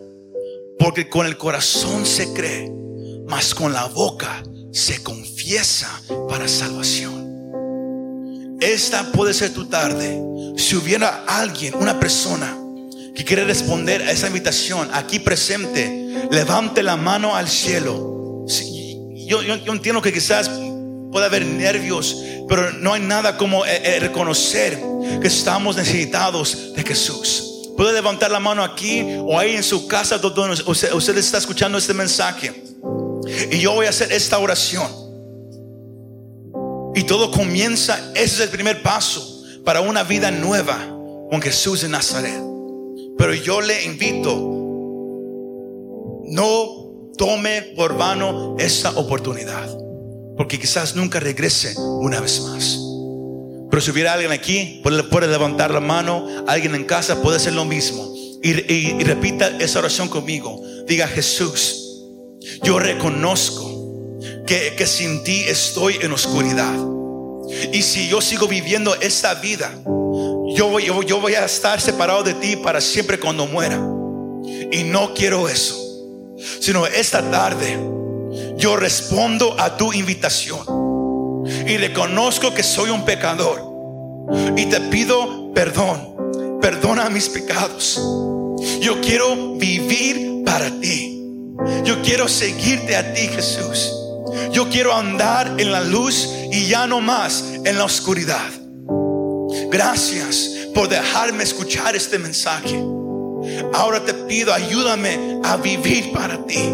Porque 0.79 1.09
con 1.09 1.27
el 1.27 1.37
corazón 1.37 2.05
se 2.05 2.33
cree, 2.33 2.71
mas 3.27 3.55
con 3.55 3.73
la 3.73 3.87
boca 3.87 4.43
se 4.73 5.03
confiesa 5.03 6.03
para 6.29 6.49
salvación. 6.49 7.27
Esta 8.61 9.13
puede 9.13 9.35
ser 9.35 9.53
tu 9.53 9.67
tarde. 9.67 10.21
Si 10.57 10.77
hubiera 10.77 11.25
alguien, 11.27 11.75
una 11.75 12.01
persona 12.01 12.57
que 13.15 13.25
quiere 13.25 13.45
responder 13.45 14.03
a 14.03 14.11
esa 14.11 14.27
invitación 14.27 14.89
aquí 14.93 15.19
presente, 15.19 16.29
levante 16.31 16.83
la 16.83 16.97
mano 16.97 17.35
al 17.35 17.49
cielo. 17.49 18.45
yo, 19.27 19.41
entiendo 19.43 20.03
que 20.03 20.13
quizás 20.13 20.51
pueda 21.11 21.27
haber 21.27 21.47
nervios, 21.47 22.23
pero 22.49 22.73
no 22.73 22.93
hay 22.93 23.01
nada 23.01 23.37
como 23.39 23.65
eh, 23.65 23.81
eh, 23.83 24.01
reconocer 24.01 24.79
que 25.21 25.29
estamos 25.29 25.77
necesitados 25.77 26.75
de 26.75 26.83
Jesús. 26.83 27.56
Puede 27.77 27.93
levantar 27.93 28.31
la 28.31 28.41
mano 28.41 28.65
aquí 28.65 29.05
o 29.21 29.39
ahí 29.39 29.55
en 29.55 29.63
su 29.63 29.87
casa 29.87 30.19
donde 30.19 30.63
usted, 30.67 31.19
está 31.19 31.39
escuchando 31.39 31.77
este 31.79 31.93
mensaje. 31.93 32.65
Y 33.51 33.59
yo 33.59 33.75
voy 33.75 33.87
a 33.87 33.91
hacer 33.91 34.13
esta 34.13 34.39
oración. 34.39 34.91
Y 36.95 37.03
todo 37.05 37.31
comienza, 37.31 38.13
ese 38.15 38.37
es 38.37 38.41
el 38.41 38.49
primer 38.49 38.83
paso 38.83 39.43
para 39.65 39.83
una 39.83 40.03
vida 40.03 40.31
nueva 40.31 40.79
con 41.31 41.43
Jesús 41.43 41.83
de 41.83 41.89
Nazaret. 41.89 42.41
Pero 43.19 43.35
yo 43.35 43.61
le 43.61 43.85
invito, 43.85 44.35
no 46.25 47.13
tome 47.19 47.63
por 47.77 47.97
vano 47.97 48.57
esta 48.59 48.91
oportunidad, 48.91 49.69
porque 50.37 50.59
quizás 50.59 50.97
nunca 50.97 51.21
regrese 51.21 51.75
una 51.79 52.21
vez 52.21 52.41
más. 52.41 52.86
Pero 53.77 53.85
si 53.85 53.91
hubiera 53.91 54.15
alguien 54.15 54.33
aquí, 54.33 54.81
puede, 54.83 55.27
levantar 55.27 55.71
la 55.71 55.81
mano, 55.81 56.27
alguien 56.47 56.75
en 56.75 56.85
casa 56.85 57.21
puede 57.21 57.37
hacer 57.37 57.53
lo 57.53 57.67
mismo. 57.67 58.11
y 58.43 59.05
repita 59.05 59.49
esa 59.61 59.81
oración 59.81 60.09
conmigo. 60.09 60.63
Diga 60.87 61.07
Jesús, 61.07 62.01
yo 62.63 62.79
reconozco 62.79 64.19
que, 64.47 64.87
sin 64.87 65.23
ti 65.25 65.43
estoy 65.47 65.99
en 66.01 66.11
oscuridad. 66.11 66.73
Y 67.71 67.83
si 67.83 68.09
yo 68.09 68.23
sigo 68.23 68.49
viviendo 68.49 68.95
esta 68.95 69.35
vida, 69.35 69.71
yo 69.85 70.71
voy, 70.71 70.87
yo, 70.87 71.21
voy 71.21 71.35
a 71.35 71.45
estar 71.45 71.79
separado 71.79 72.23
de 72.23 72.33
ti 72.33 72.57
para 72.57 72.81
siempre 72.81 73.21
cuando 73.21 73.47
muera. 73.47 73.77
Y 74.73 74.85
no 74.85 75.13
quiero 75.13 75.51
eso. 75.51 75.77
Sino 76.61 76.87
esta 76.87 77.31
tarde 77.31 77.79
yo 78.57 78.75
respondo 78.77 79.55
a 79.61 79.77
tu 79.77 79.93
invitación. 79.93 80.76
Y 81.67 81.77
reconozco 81.79 82.55
que 82.55 82.63
soy 82.63 82.91
un 82.91 83.05
pecador. 83.05 83.63
Y 84.57 84.67
te 84.67 84.81
pido 84.83 85.53
perdón. 85.53 86.59
Perdona 86.61 87.09
mis 87.11 87.29
pecados. 87.29 88.01
Yo 88.81 89.01
quiero 89.01 89.57
vivir 89.57 90.43
para 90.45 90.71
ti. 90.81 91.23
Yo 91.85 92.03
quiero 92.03 92.29
seguirte 92.29 92.97
a 92.97 93.13
ti, 93.13 93.29
Jesús. 93.29 93.93
Yo 94.53 94.69
quiero 94.69 94.95
andar 94.95 95.55
en 95.59 95.73
la 95.73 95.81
luz 95.81 96.29
y 96.53 96.67
ya 96.67 96.87
no 96.87 97.01
más 97.01 97.45
en 97.65 97.79
la 97.79 97.85
oscuridad. 97.85 98.51
Gracias 99.71 100.51
por 100.75 100.89
dejarme 100.89 101.43
escuchar 101.43 101.97
este 101.97 102.19
mensaje. 102.19 102.83
Ahora 103.73 104.05
te 104.05 104.15
pido, 104.15 104.53
ayúdame 104.53 105.41
a 105.45 105.57
vivir 105.57 106.13
para 106.13 106.45
ti 106.47 106.73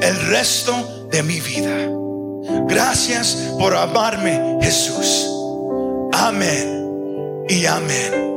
el 0.00 0.26
resto 0.28 1.08
de 1.10 1.22
mi 1.22 1.40
vida. 1.40 2.05
Gracias 2.68 3.54
por 3.58 3.74
amarme, 3.74 4.58
Jesús. 4.60 5.26
Amén 6.12 7.44
y 7.48 7.66
amén. 7.66 8.35